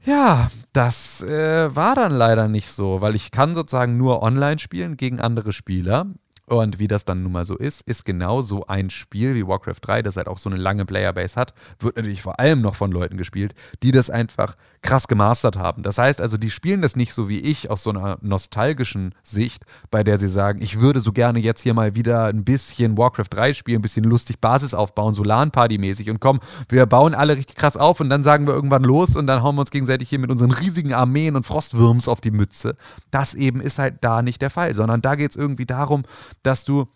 ja, 0.04 0.50
das 0.74 1.22
äh, 1.22 1.76
war 1.76 1.94
dann 1.94 2.14
leider 2.14 2.48
nicht 2.48 2.72
so, 2.72 3.02
weil 3.02 3.14
ich 3.14 3.30
kann 3.30 3.54
sozusagen 3.54 3.98
nur 3.98 4.24
online 4.24 4.58
spielen 4.58 4.98
gegen 4.98 5.20
andere 5.20 5.54
Spieler. 5.54 6.08
Und 6.52 6.80
wie 6.80 6.90
das 6.90 7.06
dann 7.06 7.24
nun 7.24 7.32
mal 7.32 7.46
so 7.46 7.56
ist, 7.56 7.82
ist 7.84 8.04
genau 8.04 8.42
so 8.42 8.68
ein 8.68 8.90
Spiel 8.90 9.36
wie 9.36 9.48
Warcraft 9.48 9.78
3, 9.84 10.02
das 10.02 10.18
halt 10.18 10.28
auch 10.28 10.38
so 10.38 10.50
eine 10.50 10.60
lange 10.60 10.86
Playerbase 10.86 11.38
hat, 11.38 11.54
wird 11.80 11.96
natürlich 11.96 12.22
vor 12.22 12.42
allem 12.42 12.60
noch 12.60 12.76
von 12.76 12.92
Leuten 12.92 13.16
gespielt, 13.16 13.54
die 13.84 13.92
das 13.92 14.10
einfach 14.10 14.58
krass 14.82 15.08
gemastert 15.08 15.56
haben. 15.56 15.82
Das 15.82 15.98
heißt 15.98 16.20
also, 16.20 16.36
die 16.36 16.50
spielen 16.50 16.82
das 16.82 16.98
nicht 16.98 17.14
so 17.14 17.30
wie 17.30 17.40
ich 17.40 17.70
aus 17.70 17.84
so 17.84 17.92
einer 17.92 18.18
nostalgischen 18.20 19.16
Sicht, 19.24 19.64
bei 19.92 20.04
der 20.04 20.18
sie 20.18 20.28
sagen, 20.28 20.62
ich 20.62 20.82
würde 20.82 21.00
so 21.00 21.14
gerne 21.14 21.40
jetzt 21.40 21.62
hier 21.62 21.74
mal 21.74 21.96
wieder 21.96 22.26
ein 22.26 22.44
bisschen 22.44 22.98
Warcraft 22.98 23.30
3 23.30 23.54
spielen, 23.54 23.80
ein 23.80 23.82
bisschen 23.82 24.04
lustig 24.04 24.42
Basis 24.42 24.74
aufbauen, 24.74 25.14
so 25.14 25.24
LAN-Party-mäßig 25.24 26.10
und 26.10 26.20
komm, 26.20 26.42
wir 26.68 26.86
bauen 26.86 27.16
alle 27.16 27.38
richtig 27.38 27.56
krass 27.56 27.78
auf 27.78 28.02
und 28.02 28.10
dann 28.10 28.24
sagen 28.24 28.46
wir 28.46 28.54
irgendwann 28.54 28.84
los 28.84 29.16
und 29.16 29.26
dann 29.26 29.42
hauen 29.42 29.56
wir 29.56 29.62
uns 29.62 29.72
gegenseitig 29.72 30.10
hier 30.10 30.20
mit 30.20 30.30
unseren 30.30 30.52
riesigen 30.52 30.92
Armeen 30.94 31.38
und 31.38 31.46
Frostwürms 31.46 32.10
auf 32.10 32.20
die 32.20 32.32
Mütze. 32.32 32.76
Das 33.10 33.36
eben 33.36 33.62
ist 33.62 33.80
halt 33.80 34.00
da 34.02 34.22
nicht 34.22 34.42
der 34.42 34.50
Fall, 34.50 34.74
sondern 34.74 35.02
da 35.02 35.16
geht 35.16 35.32
es 35.32 35.38
irgendwie 35.38 35.66
darum, 35.66 36.04
dass 36.44 36.66
du 36.66 36.88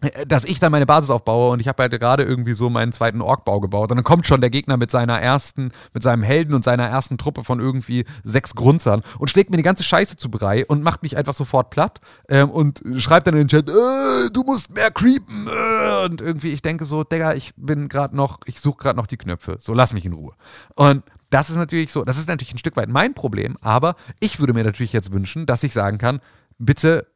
äh, 0.00 0.26
dass 0.26 0.44
ich 0.44 0.60
dann 0.60 0.72
meine 0.72 0.86
Basis 0.86 1.10
aufbaue 1.10 1.52
und 1.52 1.60
ich 1.60 1.68
habe 1.68 1.82
halt 1.82 1.92
gerade 1.98 2.22
irgendwie 2.22 2.54
so 2.54 2.70
meinen 2.70 2.92
zweiten 2.92 3.20
Orkbau 3.20 3.60
gebaut. 3.60 3.90
Und 3.90 3.98
dann 3.98 4.04
kommt 4.04 4.26
schon 4.26 4.40
der 4.40 4.50
Gegner 4.50 4.76
mit 4.76 4.90
seiner 4.90 5.20
ersten, 5.20 5.72
mit 5.92 6.02
seinem 6.02 6.22
Helden 6.22 6.54
und 6.54 6.64
seiner 6.64 6.86
ersten 6.86 7.18
Truppe 7.18 7.44
von 7.44 7.60
irgendwie 7.60 8.04
sechs 8.24 8.54
Grunzern 8.54 9.02
und 9.18 9.28
schlägt 9.28 9.50
mir 9.50 9.56
die 9.56 9.62
ganze 9.62 9.82
Scheiße 9.82 10.16
zu 10.16 10.30
Brei 10.30 10.64
und 10.66 10.82
macht 10.82 11.02
mich 11.02 11.16
einfach 11.16 11.34
sofort 11.34 11.70
platt 11.70 12.00
ähm, 12.28 12.50
und 12.50 12.82
schreibt 12.96 13.26
dann 13.26 13.34
in 13.34 13.40
den 13.40 13.48
Chat, 13.48 13.68
äh, 13.68 14.30
du 14.32 14.42
musst 14.42 14.74
mehr 14.74 14.90
creepen 14.90 15.48
äh, 15.48 16.04
und 16.06 16.20
irgendwie 16.20 16.52
ich 16.52 16.62
denke 16.62 16.84
so, 16.84 17.04
Digga, 17.04 17.34
ich 17.34 17.52
bin 17.56 17.88
gerade 17.88 18.16
noch, 18.16 18.38
ich 18.46 18.60
suche 18.60 18.78
gerade 18.78 18.96
noch 18.96 19.06
die 19.06 19.18
Knöpfe, 19.18 19.56
so 19.58 19.74
lass 19.74 19.92
mich 19.92 20.06
in 20.06 20.12
Ruhe. 20.12 20.32
Und 20.74 21.02
das 21.28 21.50
ist 21.50 21.56
natürlich 21.56 21.92
so, 21.92 22.04
das 22.04 22.16
ist 22.16 22.28
natürlich 22.28 22.54
ein 22.54 22.58
Stück 22.58 22.76
weit 22.76 22.88
mein 22.88 23.14
Problem, 23.14 23.56
aber 23.60 23.96
ich 24.18 24.40
würde 24.40 24.52
mir 24.52 24.64
natürlich 24.64 24.92
jetzt 24.92 25.12
wünschen, 25.12 25.46
dass 25.46 25.62
ich 25.62 25.72
sagen 25.72 25.98
kann, 25.98 26.20
bitte 26.58 27.06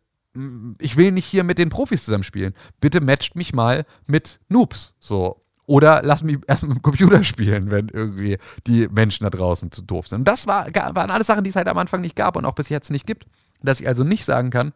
ich 0.79 0.97
will 0.97 1.13
nicht 1.13 1.27
hier 1.27 1.45
mit 1.45 1.59
den 1.59 1.69
Profis 1.69 2.05
zusammenspielen. 2.05 2.55
Bitte 2.81 3.01
matcht 3.01 3.37
mich 3.37 3.53
mal 3.53 3.87
mit 4.07 4.41
Noobs. 4.49 4.95
So. 4.99 5.43
Oder 5.67 6.03
lass 6.03 6.23
mich 6.23 6.39
erstmal 6.47 6.71
mit 6.71 6.79
dem 6.79 6.83
Computer 6.83 7.23
spielen, 7.23 7.71
wenn 7.71 7.89
irgendwie 7.89 8.39
die 8.67 8.89
Menschen 8.89 9.25
da 9.25 9.31
draußen 9.31 9.71
zu 9.71 9.83
doof 9.83 10.09
sind. 10.09 10.21
Und 10.21 10.29
das 10.29 10.47
war, 10.47 10.67
waren 10.75 11.11
alles 11.11 11.27
Sachen, 11.27 11.45
die 11.45 11.51
es 11.51 11.57
halt 11.57 11.69
am 11.69 11.79
Anfang 11.79 12.01
nicht 12.01 12.17
gab 12.17 12.37
und 12.37 12.45
auch 12.45 12.55
bis 12.55 12.69
jetzt 12.69 12.91
nicht 12.91 13.07
gibt. 13.07 13.27
Dass 13.63 13.81
ich 13.81 13.89
also 13.89 14.05
nicht 14.05 14.25
sagen 14.25 14.51
kann, 14.51 14.75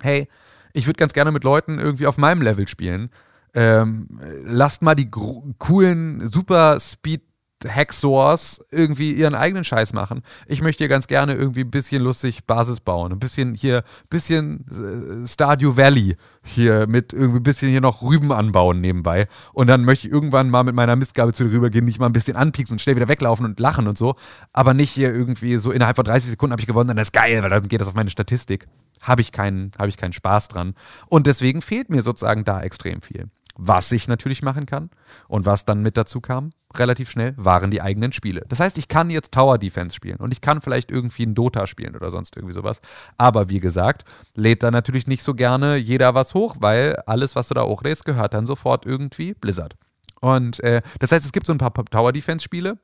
hey, 0.00 0.28
ich 0.72 0.86
würde 0.86 0.98
ganz 0.98 1.12
gerne 1.12 1.32
mit 1.32 1.44
Leuten 1.44 1.78
irgendwie 1.78 2.06
auf 2.06 2.18
meinem 2.18 2.42
Level 2.42 2.68
spielen. 2.68 3.10
Ähm, 3.54 4.08
lasst 4.44 4.82
mal 4.82 4.94
die 4.94 5.10
coolen 5.10 6.30
Super 6.32 6.78
Speed 6.80 7.22
Hacksaws 7.64 8.60
irgendwie 8.70 9.12
ihren 9.12 9.34
eigenen 9.34 9.64
Scheiß 9.64 9.92
machen. 9.92 10.22
Ich 10.46 10.62
möchte 10.62 10.78
hier 10.84 10.88
ganz 10.88 11.06
gerne 11.06 11.34
irgendwie 11.34 11.62
ein 11.62 11.70
bisschen 11.70 12.02
lustig 12.02 12.44
Basis 12.46 12.80
bauen. 12.80 13.12
Ein 13.12 13.18
bisschen 13.18 13.54
hier, 13.54 13.82
bisschen 14.10 14.64
äh, 14.70 15.26
Stardew 15.26 15.76
Valley 15.76 16.16
hier 16.42 16.86
mit 16.86 17.12
irgendwie 17.12 17.40
ein 17.40 17.42
bisschen 17.42 17.70
hier 17.70 17.80
noch 17.80 18.02
Rüben 18.02 18.32
anbauen 18.32 18.80
nebenbei. 18.80 19.26
Und 19.52 19.68
dann 19.68 19.84
möchte 19.84 20.06
ich 20.08 20.12
irgendwann 20.12 20.50
mal 20.50 20.64
mit 20.64 20.74
meiner 20.74 20.96
Mistgabe 20.96 21.32
zu 21.32 21.44
dir 21.44 21.52
rübergehen, 21.52 21.84
nicht 21.84 21.98
mal 21.98 22.06
ein 22.06 22.12
bisschen 22.12 22.36
anpieksen 22.36 22.74
und 22.74 22.80
schnell 22.80 22.96
wieder 22.96 23.08
weglaufen 23.08 23.44
und 23.46 23.60
lachen 23.60 23.86
und 23.86 23.98
so. 23.98 24.16
Aber 24.52 24.74
nicht 24.74 24.90
hier 24.90 25.12
irgendwie 25.14 25.56
so 25.56 25.70
innerhalb 25.70 25.96
von 25.96 26.04
30 26.04 26.30
Sekunden 26.30 26.52
habe 26.52 26.60
ich 26.60 26.66
gewonnen, 26.66 26.88
dann 26.88 26.98
ist 26.98 27.12
geil, 27.12 27.42
weil 27.42 27.50
dann 27.50 27.68
geht 27.68 27.80
das 27.80 27.88
auf 27.88 27.94
meine 27.94 28.10
Statistik. 28.10 28.66
Habe 29.00 29.20
ich, 29.20 29.32
keinen, 29.32 29.72
hab 29.78 29.88
ich 29.88 29.96
keinen 29.96 30.12
Spaß 30.12 30.48
dran. 30.48 30.74
Und 31.08 31.26
deswegen 31.26 31.60
fehlt 31.60 31.90
mir 31.90 32.02
sozusagen 32.02 32.44
da 32.44 32.60
extrem 32.60 33.02
viel. 33.02 33.28
Was 33.54 33.92
ich 33.92 34.08
natürlich 34.08 34.42
machen 34.42 34.66
kann 34.66 34.88
und 35.28 35.44
was 35.44 35.64
dann 35.64 35.82
mit 35.82 35.96
dazu 35.96 36.20
kam, 36.20 36.50
relativ 36.74 37.10
schnell, 37.10 37.34
waren 37.36 37.70
die 37.70 37.82
eigenen 37.82 38.12
Spiele. 38.12 38.44
Das 38.48 38.60
heißt, 38.60 38.78
ich 38.78 38.88
kann 38.88 39.10
jetzt 39.10 39.32
Tower 39.32 39.58
Defense 39.58 39.94
spielen 39.94 40.16
und 40.16 40.32
ich 40.32 40.40
kann 40.40 40.62
vielleicht 40.62 40.90
irgendwie 40.90 41.24
ein 41.24 41.34
Dota 41.34 41.66
spielen 41.66 41.94
oder 41.94 42.10
sonst 42.10 42.36
irgendwie 42.36 42.54
sowas. 42.54 42.80
Aber 43.18 43.50
wie 43.50 43.60
gesagt, 43.60 44.04
lädt 44.34 44.62
da 44.62 44.70
natürlich 44.70 45.06
nicht 45.06 45.22
so 45.22 45.34
gerne 45.34 45.76
jeder 45.76 46.14
was 46.14 46.34
hoch, 46.34 46.56
weil 46.60 46.96
alles, 47.06 47.36
was 47.36 47.48
du 47.48 47.54
da 47.54 47.64
hochlädst, 47.64 48.04
gehört 48.04 48.34
dann 48.34 48.46
sofort 48.46 48.86
irgendwie 48.86 49.34
Blizzard. 49.34 49.76
Und 50.20 50.60
äh, 50.60 50.80
das 51.00 51.12
heißt, 51.12 51.24
es 51.24 51.32
gibt 51.32 51.46
so 51.46 51.52
ein 51.52 51.58
paar 51.58 51.72
Tower 51.72 52.12
Defense 52.12 52.44
Spiele, 52.44 52.78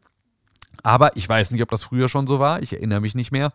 aber 0.83 1.17
ich 1.17 1.29
weiß 1.29 1.51
nicht, 1.51 1.63
ob 1.63 1.71
das 1.71 1.83
früher 1.83 2.09
schon 2.09 2.27
so 2.27 2.39
war. 2.39 2.63
Ich 2.63 2.73
erinnere 2.73 3.01
mich 3.01 3.15
nicht 3.15 3.33
mehr. 3.33 3.51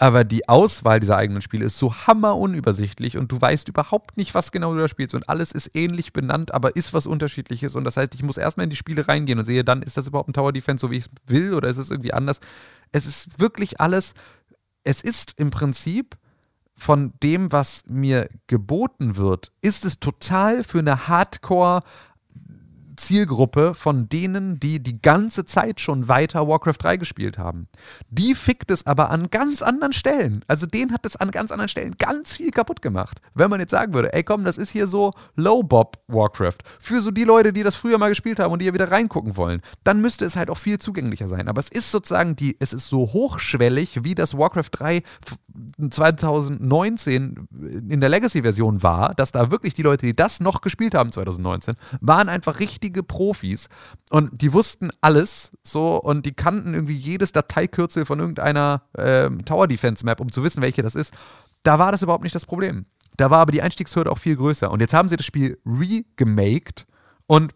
Aber 0.00 0.22
die 0.22 0.48
Auswahl 0.48 1.00
dieser 1.00 1.16
eigenen 1.16 1.42
Spiele 1.42 1.64
ist 1.64 1.76
so 1.76 1.92
hammerunübersichtlich 1.92 3.18
und 3.18 3.32
du 3.32 3.40
weißt 3.40 3.68
überhaupt 3.68 4.16
nicht, 4.16 4.32
was 4.32 4.52
genau 4.52 4.72
du 4.72 4.78
da 4.78 4.86
spielst. 4.86 5.16
Und 5.16 5.28
alles 5.28 5.50
ist 5.50 5.72
ähnlich 5.74 6.12
benannt, 6.12 6.54
aber 6.54 6.76
ist 6.76 6.94
was 6.94 7.08
Unterschiedliches. 7.08 7.74
Und 7.74 7.82
das 7.82 7.96
heißt, 7.96 8.14
ich 8.14 8.22
muss 8.22 8.36
erstmal 8.36 8.64
in 8.64 8.70
die 8.70 8.76
Spiele 8.76 9.08
reingehen 9.08 9.40
und 9.40 9.44
sehe 9.44 9.64
dann, 9.64 9.82
ist 9.82 9.96
das 9.96 10.06
überhaupt 10.06 10.28
ein 10.28 10.34
Tower 10.34 10.52
Defense, 10.52 10.82
so 10.82 10.92
wie 10.92 10.98
ich 10.98 11.06
es 11.06 11.10
will, 11.26 11.52
oder 11.52 11.68
ist 11.68 11.78
es 11.78 11.90
irgendwie 11.90 12.12
anders? 12.12 12.38
Es 12.92 13.06
ist 13.06 13.40
wirklich 13.40 13.80
alles. 13.80 14.14
Es 14.84 15.02
ist 15.02 15.34
im 15.36 15.50
Prinzip 15.50 16.16
von 16.76 17.12
dem, 17.24 17.50
was 17.50 17.82
mir 17.88 18.28
geboten 18.46 19.16
wird, 19.16 19.50
ist 19.62 19.84
es 19.84 19.98
total 19.98 20.62
für 20.62 20.78
eine 20.78 21.08
Hardcore 21.08 21.80
Zielgruppe 22.98 23.74
von 23.74 24.08
denen, 24.08 24.60
die 24.60 24.82
die 24.82 25.00
ganze 25.00 25.44
Zeit 25.44 25.80
schon 25.80 26.08
weiter 26.08 26.46
Warcraft 26.46 26.76
3 26.80 26.96
gespielt 26.98 27.38
haben. 27.38 27.68
Die 28.10 28.34
fickt 28.34 28.70
es 28.70 28.86
aber 28.86 29.10
an 29.10 29.30
ganz 29.30 29.62
anderen 29.62 29.92
Stellen. 29.92 30.44
Also 30.48 30.66
denen 30.66 30.92
hat 30.92 31.06
es 31.06 31.16
an 31.16 31.30
ganz 31.30 31.50
anderen 31.50 31.68
Stellen 31.68 31.96
ganz 31.98 32.36
viel 32.36 32.50
kaputt 32.50 32.82
gemacht. 32.82 33.20
Wenn 33.34 33.50
man 33.50 33.60
jetzt 33.60 33.70
sagen 33.70 33.94
würde, 33.94 34.12
ey 34.12 34.22
komm, 34.22 34.44
das 34.44 34.58
ist 34.58 34.70
hier 34.70 34.86
so 34.86 35.12
Low-Bob 35.36 35.98
Warcraft. 36.08 36.58
Für 36.80 37.00
so 37.00 37.10
die 37.10 37.24
Leute, 37.24 37.52
die 37.52 37.62
das 37.62 37.76
früher 37.76 37.98
mal 37.98 38.08
gespielt 38.08 38.38
haben 38.38 38.52
und 38.52 38.60
die 38.60 38.66
ja 38.66 38.74
wieder 38.74 38.90
reingucken 38.90 39.36
wollen, 39.36 39.62
dann 39.84 40.00
müsste 40.00 40.24
es 40.24 40.36
halt 40.36 40.50
auch 40.50 40.58
viel 40.58 40.78
zugänglicher 40.78 41.28
sein. 41.28 41.48
Aber 41.48 41.60
es 41.60 41.68
ist 41.68 41.90
sozusagen 41.90 42.36
die, 42.36 42.56
es 42.60 42.72
ist 42.72 42.88
so 42.88 43.12
hochschwellig, 43.12 44.04
wie 44.04 44.14
das 44.14 44.36
Warcraft 44.36 44.70
3 44.72 45.02
2019 45.90 47.48
in 47.88 48.00
der 48.00 48.08
Legacy-Version 48.08 48.82
war, 48.82 49.14
dass 49.14 49.32
da 49.32 49.50
wirklich 49.50 49.74
die 49.74 49.82
Leute, 49.82 50.06
die 50.06 50.16
das 50.16 50.40
noch 50.40 50.60
gespielt 50.60 50.94
haben 50.94 51.12
2019, 51.12 51.76
waren 52.00 52.28
einfach 52.28 52.60
richtige 52.60 53.02
Profis 53.02 53.68
und 54.10 54.42
die 54.42 54.52
wussten 54.52 54.90
alles 55.00 55.52
so 55.62 55.96
und 55.96 56.26
die 56.26 56.32
kannten 56.32 56.74
irgendwie 56.74 56.96
jedes 56.96 57.32
Dateikürzel 57.32 58.04
von 58.04 58.18
irgendeiner 58.18 58.82
äh, 58.94 59.30
Tower 59.44 59.68
Defense 59.68 60.04
Map, 60.04 60.20
um 60.20 60.32
zu 60.32 60.42
wissen, 60.42 60.62
welche 60.62 60.82
das 60.82 60.94
ist. 60.94 61.12
Da 61.62 61.78
war 61.78 61.92
das 61.92 62.02
überhaupt 62.02 62.22
nicht 62.22 62.34
das 62.34 62.46
Problem. 62.46 62.86
Da 63.16 63.30
war 63.30 63.38
aber 63.38 63.52
die 63.52 63.62
Einstiegshürde 63.62 64.10
auch 64.10 64.18
viel 64.18 64.36
größer. 64.36 64.70
Und 64.70 64.80
jetzt 64.80 64.94
haben 64.94 65.08
sie 65.08 65.16
das 65.16 65.26
Spiel 65.26 65.58
regemaked 65.66 66.86
und 67.26 67.52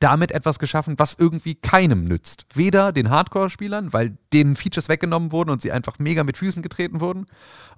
damit 0.00 0.32
etwas 0.32 0.58
geschaffen, 0.58 0.98
was 0.98 1.14
irgendwie 1.18 1.54
keinem 1.54 2.04
nützt. 2.04 2.46
Weder 2.54 2.92
den 2.92 3.10
Hardcore-Spielern, 3.10 3.92
weil 3.92 4.16
denen 4.32 4.56
Features 4.56 4.88
weggenommen 4.88 5.30
wurden 5.30 5.50
und 5.50 5.60
sie 5.62 5.72
einfach 5.72 5.98
mega 5.98 6.24
mit 6.24 6.36
Füßen 6.38 6.62
getreten 6.62 7.00
wurden. 7.00 7.26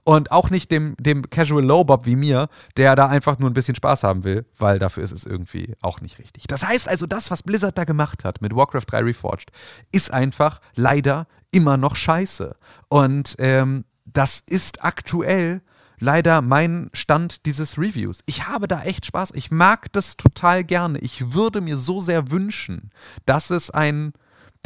Und 0.05 0.31
auch 0.31 0.51
nicht 0.51 0.71
dem, 0.71 0.97
dem 0.99 1.29
Casual 1.31 1.65
Low-Bob 1.65 2.07
wie 2.07 2.17
mir, 2.17 2.49
der 2.77 2.95
da 2.95 3.09
einfach 3.09 3.39
nur 3.39 3.51
ein 3.51 3.55
bisschen 3.55 3.75
Spaß 3.75 4.05
haben 4.05 4.23
will, 4.23 4.47
weil 4.57 4.79
dafür 4.79 5.03
ist 5.03 5.13
es 5.13 5.27
irgendwie 5.27 5.75
auch 5.83 6.01
nicht 6.01 6.19
richtig. 6.19 6.45
Das 6.47 6.67
heißt 6.67 6.89
also, 6.89 7.07
das, 7.07 7.31
was 7.31 7.43
Blizzard 7.43 7.77
da 7.77 7.85
gemacht 7.85 8.25
hat 8.25 8.41
mit 8.41 8.55
Warcraft 8.55 8.85
3 8.87 9.01
Reforged, 9.01 9.51
ist 9.91 10.13
einfach 10.13 10.61
leider 10.77 11.27
immer 11.51 11.77
noch 11.77 11.97
scheiße. 11.97 12.55
Und 12.89 13.35
ähm, 13.39 13.85
das 14.05 14.43
ist 14.47 14.85
aktuell 14.85 15.61
leider 15.99 16.43
mein 16.43 16.91
Stand 16.93 17.47
dieses 17.47 17.79
Reviews. 17.79 18.21
Ich 18.27 18.47
habe 18.49 18.69
da 18.69 18.83
echt 18.83 19.07
Spaß. 19.07 19.33
Ich 19.35 19.51
mag 19.51 19.93
das 19.93 20.17
total 20.17 20.65
gerne. 20.65 20.99
Ich 20.99 21.33
würde 21.33 21.61
mir 21.61 21.77
so 21.77 22.01
sehr 22.01 22.31
wünschen, 22.31 22.91
dass 23.25 23.51
es 23.51 23.71
ein 23.71 24.13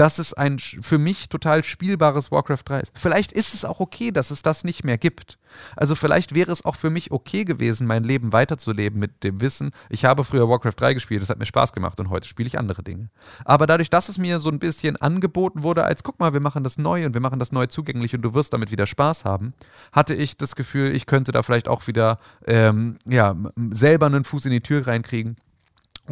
dass 0.00 0.18
es 0.18 0.32
ein 0.32 0.58
für 0.58 0.96
mich 0.96 1.28
total 1.28 1.62
spielbares 1.62 2.32
Warcraft 2.32 2.62
3 2.64 2.80
ist. 2.80 2.92
Vielleicht 2.98 3.32
ist 3.32 3.52
es 3.52 3.66
auch 3.66 3.80
okay, 3.80 4.10
dass 4.10 4.30
es 4.30 4.40
das 4.40 4.64
nicht 4.64 4.82
mehr 4.82 4.96
gibt. 4.96 5.36
Also 5.76 5.94
vielleicht 5.94 6.34
wäre 6.34 6.50
es 6.50 6.64
auch 6.64 6.76
für 6.76 6.88
mich 6.88 7.10
okay 7.10 7.44
gewesen, 7.44 7.86
mein 7.86 8.02
Leben 8.02 8.32
weiterzuleben 8.32 8.98
mit 8.98 9.22
dem 9.24 9.42
Wissen, 9.42 9.72
ich 9.90 10.06
habe 10.06 10.24
früher 10.24 10.48
Warcraft 10.48 10.76
3 10.78 10.94
gespielt, 10.94 11.22
es 11.22 11.28
hat 11.28 11.38
mir 11.38 11.44
Spaß 11.44 11.74
gemacht 11.74 12.00
und 12.00 12.08
heute 12.08 12.26
spiele 12.26 12.46
ich 12.46 12.58
andere 12.58 12.82
Dinge. 12.82 13.10
Aber 13.44 13.66
dadurch, 13.66 13.90
dass 13.90 14.08
es 14.08 14.16
mir 14.16 14.38
so 14.38 14.48
ein 14.48 14.58
bisschen 14.58 14.96
angeboten 14.96 15.62
wurde, 15.62 15.84
als 15.84 16.02
guck 16.02 16.18
mal, 16.18 16.32
wir 16.32 16.40
machen 16.40 16.64
das 16.64 16.78
neu 16.78 17.04
und 17.04 17.12
wir 17.12 17.20
machen 17.20 17.38
das 17.38 17.52
neu 17.52 17.66
zugänglich 17.66 18.14
und 18.14 18.22
du 18.22 18.32
wirst 18.32 18.54
damit 18.54 18.70
wieder 18.70 18.86
Spaß 18.86 19.26
haben, 19.26 19.52
hatte 19.92 20.14
ich 20.14 20.38
das 20.38 20.56
Gefühl, 20.56 20.96
ich 20.96 21.04
könnte 21.04 21.30
da 21.30 21.42
vielleicht 21.42 21.68
auch 21.68 21.86
wieder 21.88 22.20
ähm, 22.46 22.96
ja, 23.06 23.36
selber 23.70 24.06
einen 24.06 24.24
Fuß 24.24 24.46
in 24.46 24.52
die 24.52 24.62
Tür 24.62 24.86
reinkriegen 24.86 25.36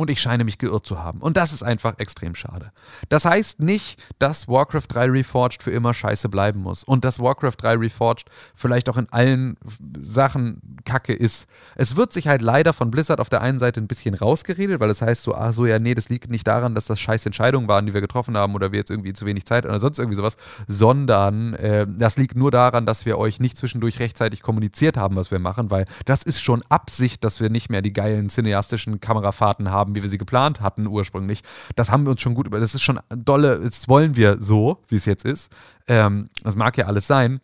und 0.00 0.11
ich 0.11 0.20
scheine 0.20 0.44
mich 0.44 0.58
geirrt 0.58 0.87
zu 0.87 1.02
haben. 1.02 1.20
Und 1.20 1.37
das 1.37 1.52
ist 1.52 1.62
einfach 1.62 1.98
extrem 1.98 2.34
schade. 2.34 2.72
Das 3.08 3.24
heißt 3.24 3.61
nicht, 3.61 4.02
dass 4.18 4.48
Warcraft 4.48 4.87
3 4.88 5.06
Reforged 5.06 5.62
für 5.62 5.70
immer 5.70 5.94
scheiße 5.94 6.28
bleiben 6.28 6.61
muss. 6.61 6.84
Und 6.84 7.04
dass 7.04 7.20
Warcraft 7.20 7.56
3 7.58 7.74
Reforged 7.74 8.30
vielleicht 8.54 8.88
auch 8.88 8.96
in 8.96 9.08
allen 9.11 9.56
Sachen 9.98 10.61
kacke 10.84 11.12
ist. 11.12 11.46
Es 11.76 11.96
wird 11.96 12.12
sich 12.12 12.28
halt 12.28 12.42
leider 12.42 12.72
von 12.72 12.90
Blizzard 12.90 13.20
auf 13.20 13.28
der 13.28 13.40
einen 13.40 13.58
Seite 13.58 13.80
ein 13.80 13.88
bisschen 13.88 14.14
rausgeredet, 14.14 14.80
weil 14.80 14.90
es 14.90 15.02
heißt 15.02 15.22
so, 15.22 15.34
ach 15.34 15.52
so, 15.52 15.66
ja, 15.66 15.78
nee, 15.78 15.94
das 15.94 16.08
liegt 16.08 16.30
nicht 16.30 16.46
daran, 16.46 16.74
dass 16.74 16.87
das 16.87 17.00
scheiß 17.00 17.26
Entscheidungen 17.26 17.68
waren, 17.68 17.87
die 17.87 17.94
wir 17.94 18.00
getroffen 18.00 18.37
haben 18.37 18.54
oder 18.54 18.72
wir 18.72 18.78
jetzt 18.78 18.90
irgendwie 18.90 19.12
zu 19.12 19.26
wenig 19.26 19.44
Zeit 19.44 19.64
oder 19.64 19.78
sonst 19.78 19.98
irgendwie 19.98 20.16
sowas, 20.16 20.37
sondern 20.66 21.54
äh, 21.54 21.87
das 21.88 22.16
liegt 22.16 22.37
nur 22.37 22.50
daran, 22.50 22.87
dass 22.87 23.06
wir 23.06 23.18
euch 23.18 23.40
nicht 23.40 23.56
zwischendurch 23.56 24.00
rechtzeitig 24.00 24.42
kommuniziert 24.42 24.96
haben, 24.96 25.16
was 25.16 25.30
wir 25.30 25.38
machen, 25.38 25.70
weil 25.70 25.84
das 26.04 26.22
ist 26.22 26.40
schon 26.40 26.62
Absicht, 26.68 27.24
dass 27.24 27.40
wir 27.40 27.50
nicht 27.50 27.70
mehr 27.70 27.82
die 27.82 27.92
geilen 27.92 28.30
cineastischen 28.30 29.00
Kamerafahrten 29.00 29.70
haben 29.70 29.88
haben, 29.88 29.94
wie 29.94 30.03
wir 30.03 30.09
sie 30.09 30.18
geplant 30.18 30.61
hatten 30.61 30.87
ursprünglich. 30.87 31.42
Das 31.77 31.90
haben 31.90 32.05
wir 32.05 32.11
uns 32.11 32.20
schon 32.20 32.35
gut 32.35 32.46
über. 32.46 32.61
Das 32.61 32.74
ist 32.74 32.83
schon 32.83 33.01
dolle, 33.09 33.59
das 33.59 33.88
wollen 33.88 34.16
wir 34.16 34.37
so, 34.40 34.79
wie 34.88 34.96
es 34.96 35.07
jetzt 35.07 35.24
ist. 35.24 35.51
Ähm, 35.87 36.29
das 36.42 36.57
mag 36.57 36.77
ja 36.77 36.87
alles 36.87 37.07
sein. 37.07 37.40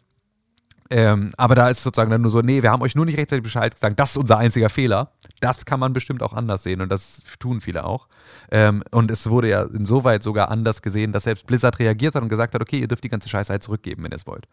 Ähm, 0.90 1.33
aber 1.37 1.55
da 1.55 1.70
ist 1.70 1.83
sozusagen 1.83 2.11
dann 2.11 2.20
nur 2.20 2.31
so, 2.31 2.40
nee, 2.40 2.62
wir 2.62 2.70
haben 2.70 2.83
euch 2.83 2.94
nur 2.94 3.07
nicht 3.07 3.16
rechtzeitig 3.16 3.42
Bescheid 3.42 3.75
gesagt, 3.75 3.99
das 3.99 4.11
ist 4.11 4.16
unser 4.18 4.38
einziger 4.38 4.68
Fehler. 4.68 5.12
Das 5.40 5.64
kann 5.64 5.81
man 5.81 5.92
bestimmt 5.92 6.23
auch 6.23 6.35
anders 6.35 6.62
sehen 6.62 6.81
und 6.81 6.90
das 6.90 7.23
tun 7.38 7.61
viele 7.61 7.85
auch. 7.85 8.09
Ähm, 8.51 8.83
und 8.90 9.11
es 9.11 9.29
wurde 9.31 9.49
ja 9.49 9.62
insoweit 9.62 10.23
sogar 10.23 10.51
anders 10.51 10.83
gesehen, 10.83 11.12
dass 11.12 11.25
selbst 11.25 11.47
Blizzard 11.47 11.79
reagiert 11.79 12.14
hat 12.14 12.23
und 12.23 12.29
gesagt 12.29 12.55
hat, 12.55 12.61
okay, 12.61 12.79
ihr 12.79 12.88
dürft 12.88 13.05
die 13.05 13.09
ganze 13.09 13.29
Scheiße 13.29 13.51
halt 13.51 13.62
zurückgeben, 13.62 14.05
wenn 14.05 14.12
ihr 14.12 14.16
es 14.16 14.27
wollt. 14.27 14.47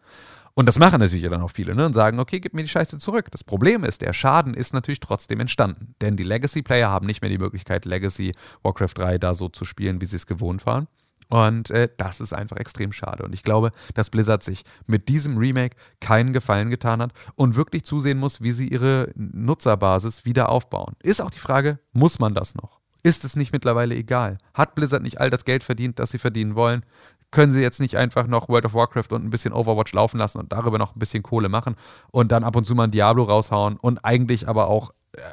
Und 0.54 0.66
das 0.66 0.78
machen 0.78 1.00
natürlich 1.00 1.28
dann 1.28 1.40
auch 1.40 1.50
viele 1.50 1.74
ne? 1.74 1.86
und 1.86 1.94
sagen, 1.94 2.18
okay, 2.18 2.38
gib 2.40 2.52
mir 2.52 2.62
die 2.62 2.68
Scheiße 2.68 2.98
zurück. 2.98 3.30
Das 3.30 3.42
Problem 3.42 3.84
ist, 3.84 4.02
der 4.02 4.12
Schaden 4.12 4.52
ist 4.52 4.74
natürlich 4.74 5.00
trotzdem 5.00 5.40
entstanden. 5.40 5.94
Denn 6.00 6.16
die 6.16 6.24
Legacy-Player 6.24 6.90
haben 6.90 7.06
nicht 7.06 7.22
mehr 7.22 7.30
die 7.30 7.38
Möglichkeit, 7.38 7.86
Legacy 7.86 8.32
Warcraft 8.62 8.94
3 8.94 9.18
da 9.18 9.32
so 9.32 9.48
zu 9.48 9.64
spielen, 9.64 10.00
wie 10.00 10.06
sie 10.06 10.16
es 10.16 10.26
gewohnt 10.26 10.66
waren. 10.66 10.88
Und 11.32 11.70
äh, 11.70 11.88
das 11.96 12.20
ist 12.20 12.34
einfach 12.34 12.58
extrem 12.58 12.92
schade. 12.92 13.24
Und 13.24 13.32
ich 13.32 13.42
glaube, 13.42 13.70
dass 13.94 14.10
Blizzard 14.10 14.42
sich 14.42 14.64
mit 14.86 15.08
diesem 15.08 15.38
Remake 15.38 15.76
keinen 15.98 16.34
Gefallen 16.34 16.68
getan 16.68 17.00
hat 17.00 17.12
und 17.36 17.56
wirklich 17.56 17.86
zusehen 17.86 18.18
muss, 18.18 18.42
wie 18.42 18.50
sie 18.50 18.68
ihre 18.68 19.08
Nutzerbasis 19.14 20.26
wieder 20.26 20.50
aufbauen. 20.50 20.94
Ist 21.02 21.22
auch 21.22 21.30
die 21.30 21.38
Frage, 21.38 21.78
muss 21.94 22.18
man 22.18 22.34
das 22.34 22.54
noch? 22.54 22.80
Ist 23.02 23.24
es 23.24 23.34
nicht 23.34 23.50
mittlerweile 23.50 23.94
egal? 23.94 24.36
Hat 24.52 24.74
Blizzard 24.74 25.02
nicht 25.02 25.22
all 25.22 25.30
das 25.30 25.46
Geld 25.46 25.64
verdient, 25.64 25.98
das 25.98 26.10
sie 26.10 26.18
verdienen 26.18 26.54
wollen? 26.54 26.84
können 27.30 27.50
sie 27.50 27.62
jetzt 27.62 27.80
nicht 27.80 27.96
einfach 27.96 28.26
noch 28.26 28.50
World 28.50 28.66
of 28.66 28.74
Warcraft 28.74 29.06
und 29.12 29.24
ein 29.24 29.30
bisschen 29.30 29.54
Overwatch 29.54 29.94
laufen 29.94 30.18
lassen 30.18 30.38
und 30.38 30.52
darüber 30.52 30.76
noch 30.76 30.94
ein 30.94 30.98
bisschen 30.98 31.22
Kohle 31.22 31.48
machen 31.48 31.76
und 32.10 32.30
dann 32.30 32.44
ab 32.44 32.56
und 32.56 32.66
zu 32.66 32.74
mal 32.74 32.84
ein 32.84 32.90
Diablo 32.90 33.22
raushauen 33.22 33.78
und 33.78 34.04
eigentlich 34.04 34.50
aber 34.50 34.68
auch 34.68 34.92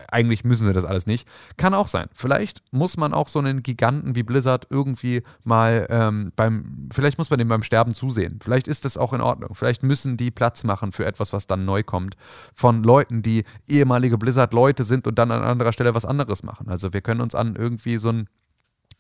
eigentlich 0.10 0.44
müssen 0.44 0.68
sie 0.68 0.74
das 0.74 0.86
alles 0.86 1.06
nicht. 1.06 1.28
Kann 1.58 1.74
auch 1.74 1.88
sein. 1.88 2.08
Vielleicht 2.14 2.62
muss 2.72 2.98
man 2.98 3.14
auch 3.14 3.28
so 3.28 3.40
einen 3.40 3.64
Giganten 3.64 4.16
wie 4.16 4.24
Blizzard 4.24 4.68
irgendwie 4.70 5.24
mal 5.44 5.88
ähm, 5.90 6.34
beim, 6.36 6.90
vielleicht 6.92 7.18
muss 7.18 7.30
man 7.30 7.40
dem 7.40 7.48
beim 7.48 7.64
Sterben 7.64 7.94
zusehen. 7.94 8.40
Vielleicht 8.44 8.68
ist 8.68 8.84
das 8.84 8.98
auch 8.98 9.14
in 9.14 9.22
Ordnung. 9.22 9.56
Vielleicht 9.56 9.84
müssen 9.84 10.18
die 10.18 10.32
Platz 10.32 10.64
machen 10.64 10.92
für 10.92 11.06
etwas, 11.06 11.32
was 11.32 11.48
dann 11.48 11.66
neu 11.66 11.84
kommt. 11.84 12.16
Von 12.54 12.84
Leuten, 12.84 13.22
die 13.22 13.46
ehemalige 13.68 14.18
Blizzard-Leute 14.18 14.84
sind 14.84 15.08
und 15.08 15.18
dann 15.18 15.32
an 15.32 15.44
anderer 15.44 15.72
Stelle 15.72 15.96
was 15.96 16.06
anderes 16.06 16.44
machen. 16.44 16.70
Also 16.70 16.92
wir 16.92 17.02
können 17.02 17.22
uns 17.22 17.34
an 17.34 17.56
irgendwie 17.56 17.98
so 17.98 18.10
ein 18.10 18.28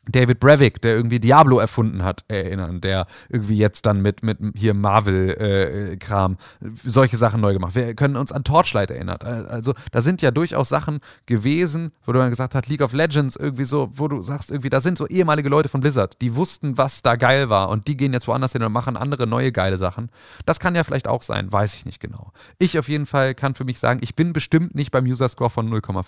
David 0.07 0.39
Brevik, 0.39 0.81
der 0.81 0.95
irgendwie 0.95 1.19
Diablo 1.19 1.59
erfunden 1.59 2.03
hat, 2.03 2.23
erinnern, 2.27 2.81
der 2.81 3.05
irgendwie 3.29 3.57
jetzt 3.57 3.85
dann 3.85 4.01
mit, 4.01 4.23
mit 4.23 4.39
hier 4.55 4.73
Marvel-Kram 4.73 6.33
äh, 6.61 6.67
solche 6.83 7.17
Sachen 7.17 7.41
neu 7.41 7.53
gemacht. 7.53 7.75
Wir 7.75 7.93
können 7.95 8.15
uns 8.15 8.31
an 8.31 8.43
Torchlight 8.43 8.91
erinnern. 8.91 9.17
Also 9.21 9.73
da 9.91 10.01
sind 10.01 10.21
ja 10.21 10.31
durchaus 10.31 10.69
Sachen 10.69 10.99
gewesen, 11.25 11.91
wo 12.05 12.11
du 12.11 12.19
dann 12.19 12.29
gesagt 12.29 12.55
hast, 12.55 12.67
League 12.67 12.81
of 12.81 12.93
Legends 12.93 13.35
irgendwie 13.35 13.65
so, 13.65 13.89
wo 13.93 14.07
du 14.07 14.21
sagst 14.21 14.51
irgendwie, 14.51 14.69
da 14.69 14.79
sind 14.79 14.97
so 14.97 15.07
ehemalige 15.07 15.49
Leute 15.49 15.69
von 15.69 15.81
Blizzard, 15.81 16.21
die 16.21 16.35
wussten, 16.35 16.77
was 16.77 17.01
da 17.01 17.15
geil 17.15 17.49
war 17.49 17.69
und 17.69 17.87
die 17.87 17.97
gehen 17.97 18.13
jetzt 18.13 18.27
woanders 18.27 18.53
hin 18.53 18.63
und 18.63 18.71
machen 18.71 18.97
andere 18.97 19.27
neue 19.27 19.51
geile 19.51 19.77
Sachen. 19.77 20.09
Das 20.45 20.59
kann 20.59 20.75
ja 20.75 20.83
vielleicht 20.83 21.07
auch 21.07 21.21
sein, 21.21 21.51
weiß 21.51 21.75
ich 21.75 21.85
nicht 21.85 21.99
genau. 21.99 22.31
Ich 22.57 22.79
auf 22.79 22.89
jeden 22.89 23.05
Fall 23.05 23.35
kann 23.35 23.55
für 23.55 23.65
mich 23.65 23.79
sagen, 23.79 23.99
ich 24.01 24.15
bin 24.15 24.33
bestimmt 24.33 24.75
nicht 24.75 24.91
beim 24.91 25.05
User 25.05 25.29
Score 25.29 25.49
von 25.49 25.69
0,5. 25.69 26.05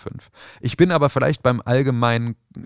Ich 0.62 0.78
bin 0.78 0.92
aber 0.92 1.10
vielleicht 1.10 1.44
beim 1.44 1.62
allgemeinen 1.64 2.36
äh, 2.56 2.62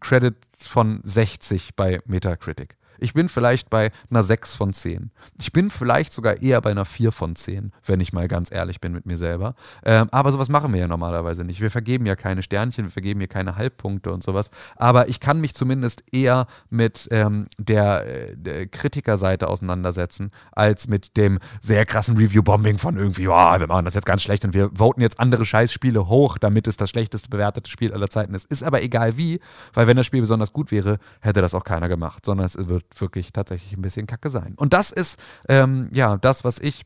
Credit 0.00 0.34
von 0.64 1.00
60 1.04 1.74
bei 1.76 2.00
Metacritic. 2.06 2.76
Ich 2.98 3.14
bin 3.14 3.28
vielleicht 3.28 3.70
bei 3.70 3.90
einer 4.10 4.22
6 4.22 4.54
von 4.54 4.72
10. 4.72 5.10
Ich 5.38 5.52
bin 5.52 5.70
vielleicht 5.70 6.12
sogar 6.12 6.40
eher 6.42 6.60
bei 6.60 6.70
einer 6.70 6.84
4 6.84 7.12
von 7.12 7.36
10, 7.36 7.70
wenn 7.84 8.00
ich 8.00 8.12
mal 8.12 8.28
ganz 8.28 8.50
ehrlich 8.50 8.80
bin 8.80 8.92
mit 8.92 9.06
mir 9.06 9.18
selber. 9.18 9.54
Ähm, 9.84 10.08
aber 10.10 10.32
sowas 10.32 10.48
machen 10.48 10.72
wir 10.72 10.80
ja 10.80 10.88
normalerweise 10.88 11.44
nicht. 11.44 11.60
Wir 11.60 11.70
vergeben 11.70 12.06
ja 12.06 12.16
keine 12.16 12.42
Sternchen, 12.42 12.86
wir 12.86 12.90
vergeben 12.90 13.20
hier 13.20 13.28
keine 13.28 13.56
Halbpunkte 13.56 14.12
und 14.12 14.22
sowas. 14.22 14.50
Aber 14.76 15.08
ich 15.08 15.20
kann 15.20 15.40
mich 15.40 15.54
zumindest 15.54 16.04
eher 16.12 16.46
mit 16.70 17.08
ähm, 17.10 17.46
der, 17.58 18.06
äh, 18.06 18.36
der, 18.36 18.66
Kritikerseite 18.66 19.48
auseinandersetzen, 19.48 20.28
als 20.52 20.88
mit 20.88 21.16
dem 21.16 21.38
sehr 21.60 21.86
krassen 21.86 22.16
Review-Bombing 22.16 22.78
von 22.78 22.96
irgendwie, 22.96 23.28
oh, 23.28 23.32
wir 23.32 23.66
machen 23.66 23.84
das 23.84 23.94
jetzt 23.94 24.06
ganz 24.06 24.22
schlecht 24.22 24.44
und 24.44 24.54
wir 24.54 24.70
voten 24.74 25.00
jetzt 25.00 25.20
andere 25.20 25.44
Scheißspiele 25.44 26.08
hoch, 26.08 26.38
damit 26.38 26.66
es 26.66 26.76
das 26.76 26.90
schlechteste 26.90 27.28
bewertete 27.28 27.70
Spiel 27.70 27.92
aller 27.92 28.08
Zeiten 28.08 28.34
ist. 28.34 28.50
Ist 28.50 28.62
aber 28.62 28.82
egal 28.82 29.16
wie, 29.16 29.40
weil 29.74 29.86
wenn 29.86 29.96
das 29.96 30.06
Spiel 30.06 30.20
besonders 30.20 30.52
gut 30.52 30.70
wäre, 30.70 30.98
hätte 31.20 31.40
das 31.40 31.54
auch 31.54 31.64
keiner 31.64 31.88
gemacht, 31.88 32.24
sondern 32.24 32.46
es 32.46 32.56
wird 32.56 32.85
wirklich 32.98 33.32
tatsächlich 33.32 33.76
ein 33.76 33.82
bisschen 33.82 34.06
kacke 34.06 34.30
sein. 34.30 34.54
Und 34.56 34.72
das 34.72 34.90
ist 34.90 35.18
ähm, 35.48 35.88
ja 35.92 36.16
das, 36.16 36.44
was 36.44 36.58
ich 36.58 36.84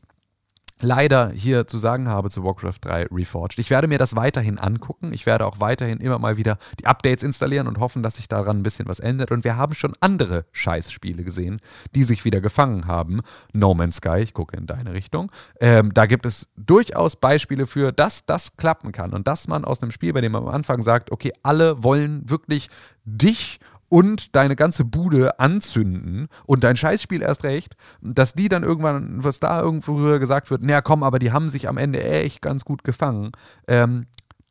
leider 0.81 1.29
hier 1.29 1.67
zu 1.67 1.77
sagen 1.77 2.07
habe 2.09 2.29
zu 2.29 2.43
Warcraft 2.43 2.79
3 2.81 3.07
Reforged. 3.11 3.59
Ich 3.59 3.69
werde 3.69 3.87
mir 3.87 3.97
das 3.97 4.15
weiterhin 4.15 4.57
angucken. 4.57 5.13
Ich 5.13 5.25
werde 5.25 5.45
auch 5.45 5.59
weiterhin 5.59 5.99
immer 5.99 6.19
mal 6.19 6.37
wieder 6.37 6.57
die 6.79 6.85
Updates 6.85 7.23
installieren 7.23 7.67
und 7.67 7.79
hoffen, 7.79 8.03
dass 8.03 8.15
sich 8.15 8.27
daran 8.27 8.59
ein 8.59 8.63
bisschen 8.63 8.87
was 8.87 8.99
ändert. 8.99 9.31
Und 9.31 9.43
wir 9.43 9.57
haben 9.57 9.73
schon 9.73 9.93
andere 9.99 10.45
Scheißspiele 10.51 11.23
gesehen, 11.23 11.61
die 11.95 12.03
sich 12.03 12.25
wieder 12.25 12.41
gefangen 12.41 12.87
haben. 12.87 13.21
No 13.53 13.73
Man's 13.73 13.97
Sky, 13.97 14.19
ich 14.19 14.33
gucke 14.33 14.57
in 14.57 14.65
deine 14.65 14.93
Richtung. 14.93 15.31
Ähm, 15.59 15.93
da 15.93 16.05
gibt 16.05 16.25
es 16.25 16.47
durchaus 16.55 17.15
Beispiele 17.15 17.67
für, 17.67 17.91
dass 17.91 18.25
das 18.25 18.57
klappen 18.57 18.91
kann 18.91 19.13
und 19.13 19.27
dass 19.27 19.47
man 19.47 19.65
aus 19.65 19.81
einem 19.81 19.91
Spiel, 19.91 20.13
bei 20.13 20.21
dem 20.21 20.31
man 20.31 20.43
am 20.43 20.49
Anfang 20.49 20.81
sagt, 20.81 21.11
okay, 21.11 21.31
alle 21.43 21.83
wollen 21.83 22.29
wirklich 22.29 22.69
dich 23.03 23.59
und 23.91 24.37
deine 24.37 24.55
ganze 24.55 24.85
Bude 24.85 25.37
anzünden 25.39 26.29
und 26.45 26.63
dein 26.63 26.77
Scheißspiel 26.77 27.21
erst 27.21 27.43
recht, 27.43 27.75
dass 28.01 28.33
die 28.33 28.47
dann 28.47 28.63
irgendwann, 28.63 29.21
was 29.21 29.41
da 29.41 29.61
irgendwo 29.61 29.95
gesagt 30.17 30.49
wird, 30.49 30.63
naja, 30.63 30.81
komm, 30.81 31.03
aber 31.03 31.19
die 31.19 31.33
haben 31.33 31.49
sich 31.49 31.67
am 31.67 31.77
Ende 31.77 32.01
echt 32.01 32.41
ganz 32.41 32.63
gut 32.63 32.85
gefangen. 32.85 33.33
Ähm, 33.67 34.07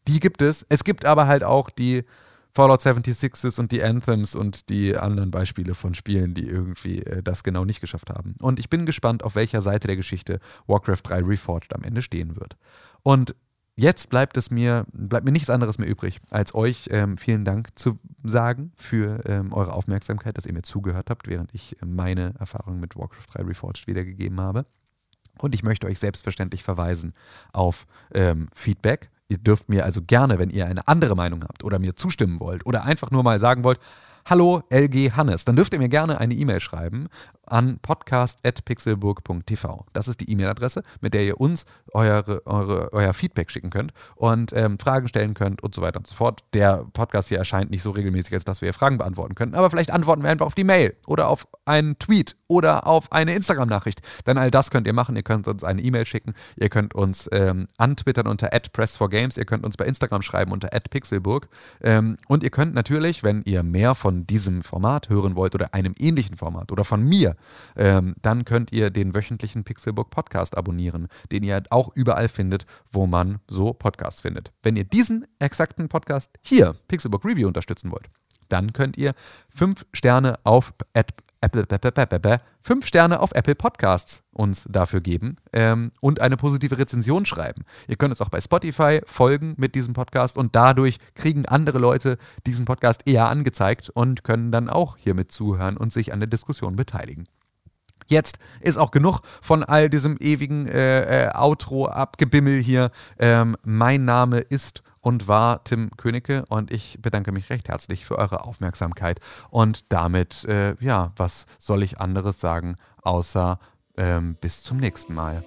die 0.06 0.20
gibt 0.20 0.42
es. 0.42 0.66
Es 0.68 0.84
gibt 0.84 1.06
aber 1.06 1.26
halt 1.26 1.42
auch 1.42 1.70
die 1.70 2.04
Fallout 2.52 2.80
76s 2.82 3.58
und 3.58 3.72
die 3.72 3.82
Anthems 3.82 4.34
und 4.34 4.68
die 4.68 4.94
anderen 4.94 5.30
Beispiele 5.30 5.74
von 5.74 5.94
Spielen, 5.94 6.34
die 6.34 6.46
irgendwie 6.46 6.98
äh, 6.98 7.22
das 7.22 7.42
genau 7.42 7.64
nicht 7.64 7.80
geschafft 7.80 8.10
haben. 8.10 8.36
Und 8.42 8.60
ich 8.60 8.68
bin 8.68 8.84
gespannt, 8.84 9.24
auf 9.24 9.36
welcher 9.36 9.62
Seite 9.62 9.86
der 9.86 9.96
Geschichte 9.96 10.38
Warcraft 10.66 11.02
3 11.04 11.22
Reforged 11.22 11.74
am 11.74 11.82
Ende 11.82 12.02
stehen 12.02 12.36
wird. 12.36 12.58
Und 13.02 13.34
Jetzt 13.80 14.10
bleibt 14.10 14.36
es 14.36 14.50
mir, 14.50 14.84
bleibt 14.92 15.24
mir 15.24 15.32
nichts 15.32 15.48
anderes 15.48 15.78
mehr 15.78 15.88
übrig, 15.88 16.20
als 16.28 16.54
euch 16.54 16.90
ähm, 16.90 17.16
vielen 17.16 17.46
Dank 17.46 17.78
zu 17.78 17.98
sagen 18.22 18.72
für 18.76 19.24
ähm, 19.24 19.54
eure 19.54 19.72
Aufmerksamkeit, 19.72 20.36
dass 20.36 20.44
ihr 20.44 20.52
mir 20.52 20.60
zugehört 20.60 21.08
habt, 21.08 21.28
während 21.28 21.54
ich 21.54 21.80
äh, 21.80 21.86
meine 21.86 22.34
Erfahrungen 22.38 22.78
mit 22.78 22.94
Warcraft 22.94 23.24
3 23.32 23.42
Reforged 23.44 23.86
wiedergegeben 23.86 24.38
habe. 24.38 24.66
Und 25.38 25.54
ich 25.54 25.62
möchte 25.62 25.86
euch 25.86 25.98
selbstverständlich 25.98 26.62
verweisen 26.62 27.14
auf 27.54 27.86
ähm, 28.12 28.50
Feedback. 28.54 29.08
Ihr 29.28 29.38
dürft 29.38 29.70
mir 29.70 29.86
also 29.86 30.02
gerne, 30.02 30.38
wenn 30.38 30.50
ihr 30.50 30.66
eine 30.66 30.86
andere 30.86 31.16
Meinung 31.16 31.42
habt 31.42 31.64
oder 31.64 31.78
mir 31.78 31.96
zustimmen 31.96 32.38
wollt 32.38 32.66
oder 32.66 32.84
einfach 32.84 33.10
nur 33.10 33.22
mal 33.22 33.38
sagen 33.38 33.64
wollt, 33.64 33.80
Hallo 34.26 34.62
LG 34.68 35.12
Hannes, 35.12 35.46
dann 35.46 35.56
dürft 35.56 35.72
ihr 35.72 35.78
mir 35.78 35.88
gerne 35.88 36.18
eine 36.18 36.34
E-Mail 36.34 36.60
schreiben 36.60 37.08
an 37.50 37.78
podcast.pixelburg.tv. 37.82 39.86
Das 39.92 40.08
ist 40.08 40.20
die 40.20 40.30
E-Mail-Adresse, 40.30 40.82
mit 41.00 41.14
der 41.14 41.24
ihr 41.24 41.40
uns 41.40 41.64
eure, 41.92 42.46
eure, 42.46 42.92
euer 42.92 43.12
Feedback 43.12 43.50
schicken 43.50 43.70
könnt 43.70 43.92
und 44.16 44.52
ähm, 44.54 44.78
Fragen 44.78 45.08
stellen 45.08 45.34
könnt 45.34 45.62
und 45.62 45.74
so 45.74 45.82
weiter 45.82 45.98
und 45.98 46.06
so 46.06 46.14
fort. 46.14 46.44
Der 46.54 46.86
Podcast 46.92 47.28
hier 47.28 47.38
erscheint 47.38 47.70
nicht 47.70 47.82
so 47.82 47.90
regelmäßig, 47.90 48.34
als 48.34 48.44
dass 48.44 48.62
wir 48.62 48.72
Fragen 48.72 48.98
beantworten 48.98 49.34
können, 49.34 49.54
aber 49.54 49.70
vielleicht 49.70 49.90
antworten 49.90 50.22
wir 50.22 50.30
einfach 50.30 50.46
auf 50.46 50.54
die 50.54 50.64
Mail 50.64 50.96
oder 51.06 51.28
auf 51.28 51.46
einen 51.64 51.98
Tweet 51.98 52.36
oder 52.48 52.86
auf 52.86 53.12
eine 53.12 53.34
Instagram-Nachricht. 53.34 54.00
Denn 54.26 54.38
all 54.38 54.50
das 54.50 54.70
könnt 54.70 54.86
ihr 54.86 54.92
machen. 54.92 55.16
Ihr 55.16 55.22
könnt 55.22 55.46
uns 55.46 55.64
eine 55.64 55.82
E-Mail 55.82 56.06
schicken, 56.06 56.34
ihr 56.56 56.68
könnt 56.68 56.94
uns 56.94 57.28
ähm, 57.32 57.68
antwittern 57.78 58.26
unter 58.26 58.48
press4games, 58.48 59.38
ihr 59.38 59.44
könnt 59.44 59.64
uns 59.64 59.76
bei 59.76 59.86
Instagram 59.86 60.22
schreiben 60.22 60.52
unter 60.52 60.68
pixelburg 60.68 61.48
ähm, 61.82 62.16
und 62.28 62.42
ihr 62.42 62.50
könnt 62.50 62.74
natürlich, 62.74 63.22
wenn 63.22 63.42
ihr 63.44 63.62
mehr 63.62 63.94
von 63.94 64.26
diesem 64.26 64.62
Format 64.62 65.08
hören 65.08 65.36
wollt 65.36 65.54
oder 65.54 65.74
einem 65.74 65.94
ähnlichen 65.98 66.36
Format 66.36 66.72
oder 66.72 66.84
von 66.84 67.02
mir, 67.02 67.36
ähm, 67.76 68.14
dann 68.22 68.44
könnt 68.44 68.72
ihr 68.72 68.90
den 68.90 69.14
wöchentlichen 69.14 69.64
Pixelbook 69.64 70.10
Podcast 70.10 70.56
abonnieren, 70.56 71.08
den 71.32 71.42
ihr 71.42 71.62
auch 71.70 71.90
überall 71.94 72.28
findet, 72.28 72.66
wo 72.90 73.06
man 73.06 73.40
so 73.48 73.72
Podcasts 73.72 74.20
findet. 74.20 74.52
Wenn 74.62 74.76
ihr 74.76 74.84
diesen 74.84 75.26
exakten 75.38 75.88
Podcast 75.88 76.30
hier, 76.42 76.74
Pixelbook 76.88 77.24
Review, 77.24 77.48
unterstützen 77.48 77.90
wollt, 77.90 78.08
dann 78.48 78.72
könnt 78.72 78.96
ihr 78.96 79.14
fünf 79.54 79.86
Sterne 79.92 80.34
auf 80.44 80.74
Apple, 81.40 81.66
fünf 82.62 82.86
Sterne 82.86 83.20
auf 83.20 83.32
Apple 83.32 83.54
Podcasts 83.54 84.22
uns 84.32 84.66
dafür 84.68 85.00
geben 85.00 85.36
ähm, 85.52 85.92
und 86.00 86.20
eine 86.20 86.36
positive 86.36 86.78
Rezension 86.78 87.24
schreiben. 87.24 87.64
Ihr 87.88 87.96
könnt 87.96 88.12
uns 88.12 88.20
auch 88.20 88.28
bei 88.28 88.40
Spotify 88.40 89.00
folgen 89.06 89.54
mit 89.56 89.74
diesem 89.74 89.94
Podcast 89.94 90.36
und 90.36 90.54
dadurch 90.54 90.98
kriegen 91.14 91.46
andere 91.46 91.78
Leute 91.78 92.18
diesen 92.46 92.66
Podcast 92.66 93.02
eher 93.06 93.28
angezeigt 93.28 93.90
und 93.90 94.22
können 94.22 94.52
dann 94.52 94.68
auch 94.68 94.96
hiermit 94.98 95.32
zuhören 95.32 95.76
und 95.76 95.92
sich 95.92 96.12
an 96.12 96.20
der 96.20 96.28
Diskussion 96.28 96.76
beteiligen. 96.76 97.26
Jetzt 98.06 98.38
ist 98.60 98.76
auch 98.76 98.90
genug 98.90 99.20
von 99.40 99.62
all 99.62 99.88
diesem 99.88 100.16
ewigen 100.18 100.66
äh, 100.66 101.26
äh, 101.26 101.34
Outro-Abgebimmel 101.34 102.60
hier. 102.60 102.90
Ähm, 103.18 103.56
mein 103.62 104.04
Name 104.04 104.38
ist 104.40 104.82
und 105.00 105.28
war 105.28 105.64
Tim 105.64 105.90
Königke 105.96 106.44
und 106.48 106.70
ich 106.70 106.98
bedanke 107.00 107.32
mich 107.32 107.50
recht 107.50 107.68
herzlich 107.68 108.04
für 108.04 108.18
eure 108.18 108.44
Aufmerksamkeit. 108.44 109.20
Und 109.50 109.92
damit, 109.92 110.44
äh, 110.44 110.76
ja, 110.80 111.12
was 111.16 111.46
soll 111.58 111.82
ich 111.82 112.00
anderes 112.00 112.40
sagen, 112.40 112.76
außer 113.02 113.58
ähm, 113.96 114.36
bis 114.40 114.62
zum 114.62 114.78
nächsten 114.78 115.14
Mal. 115.14 115.44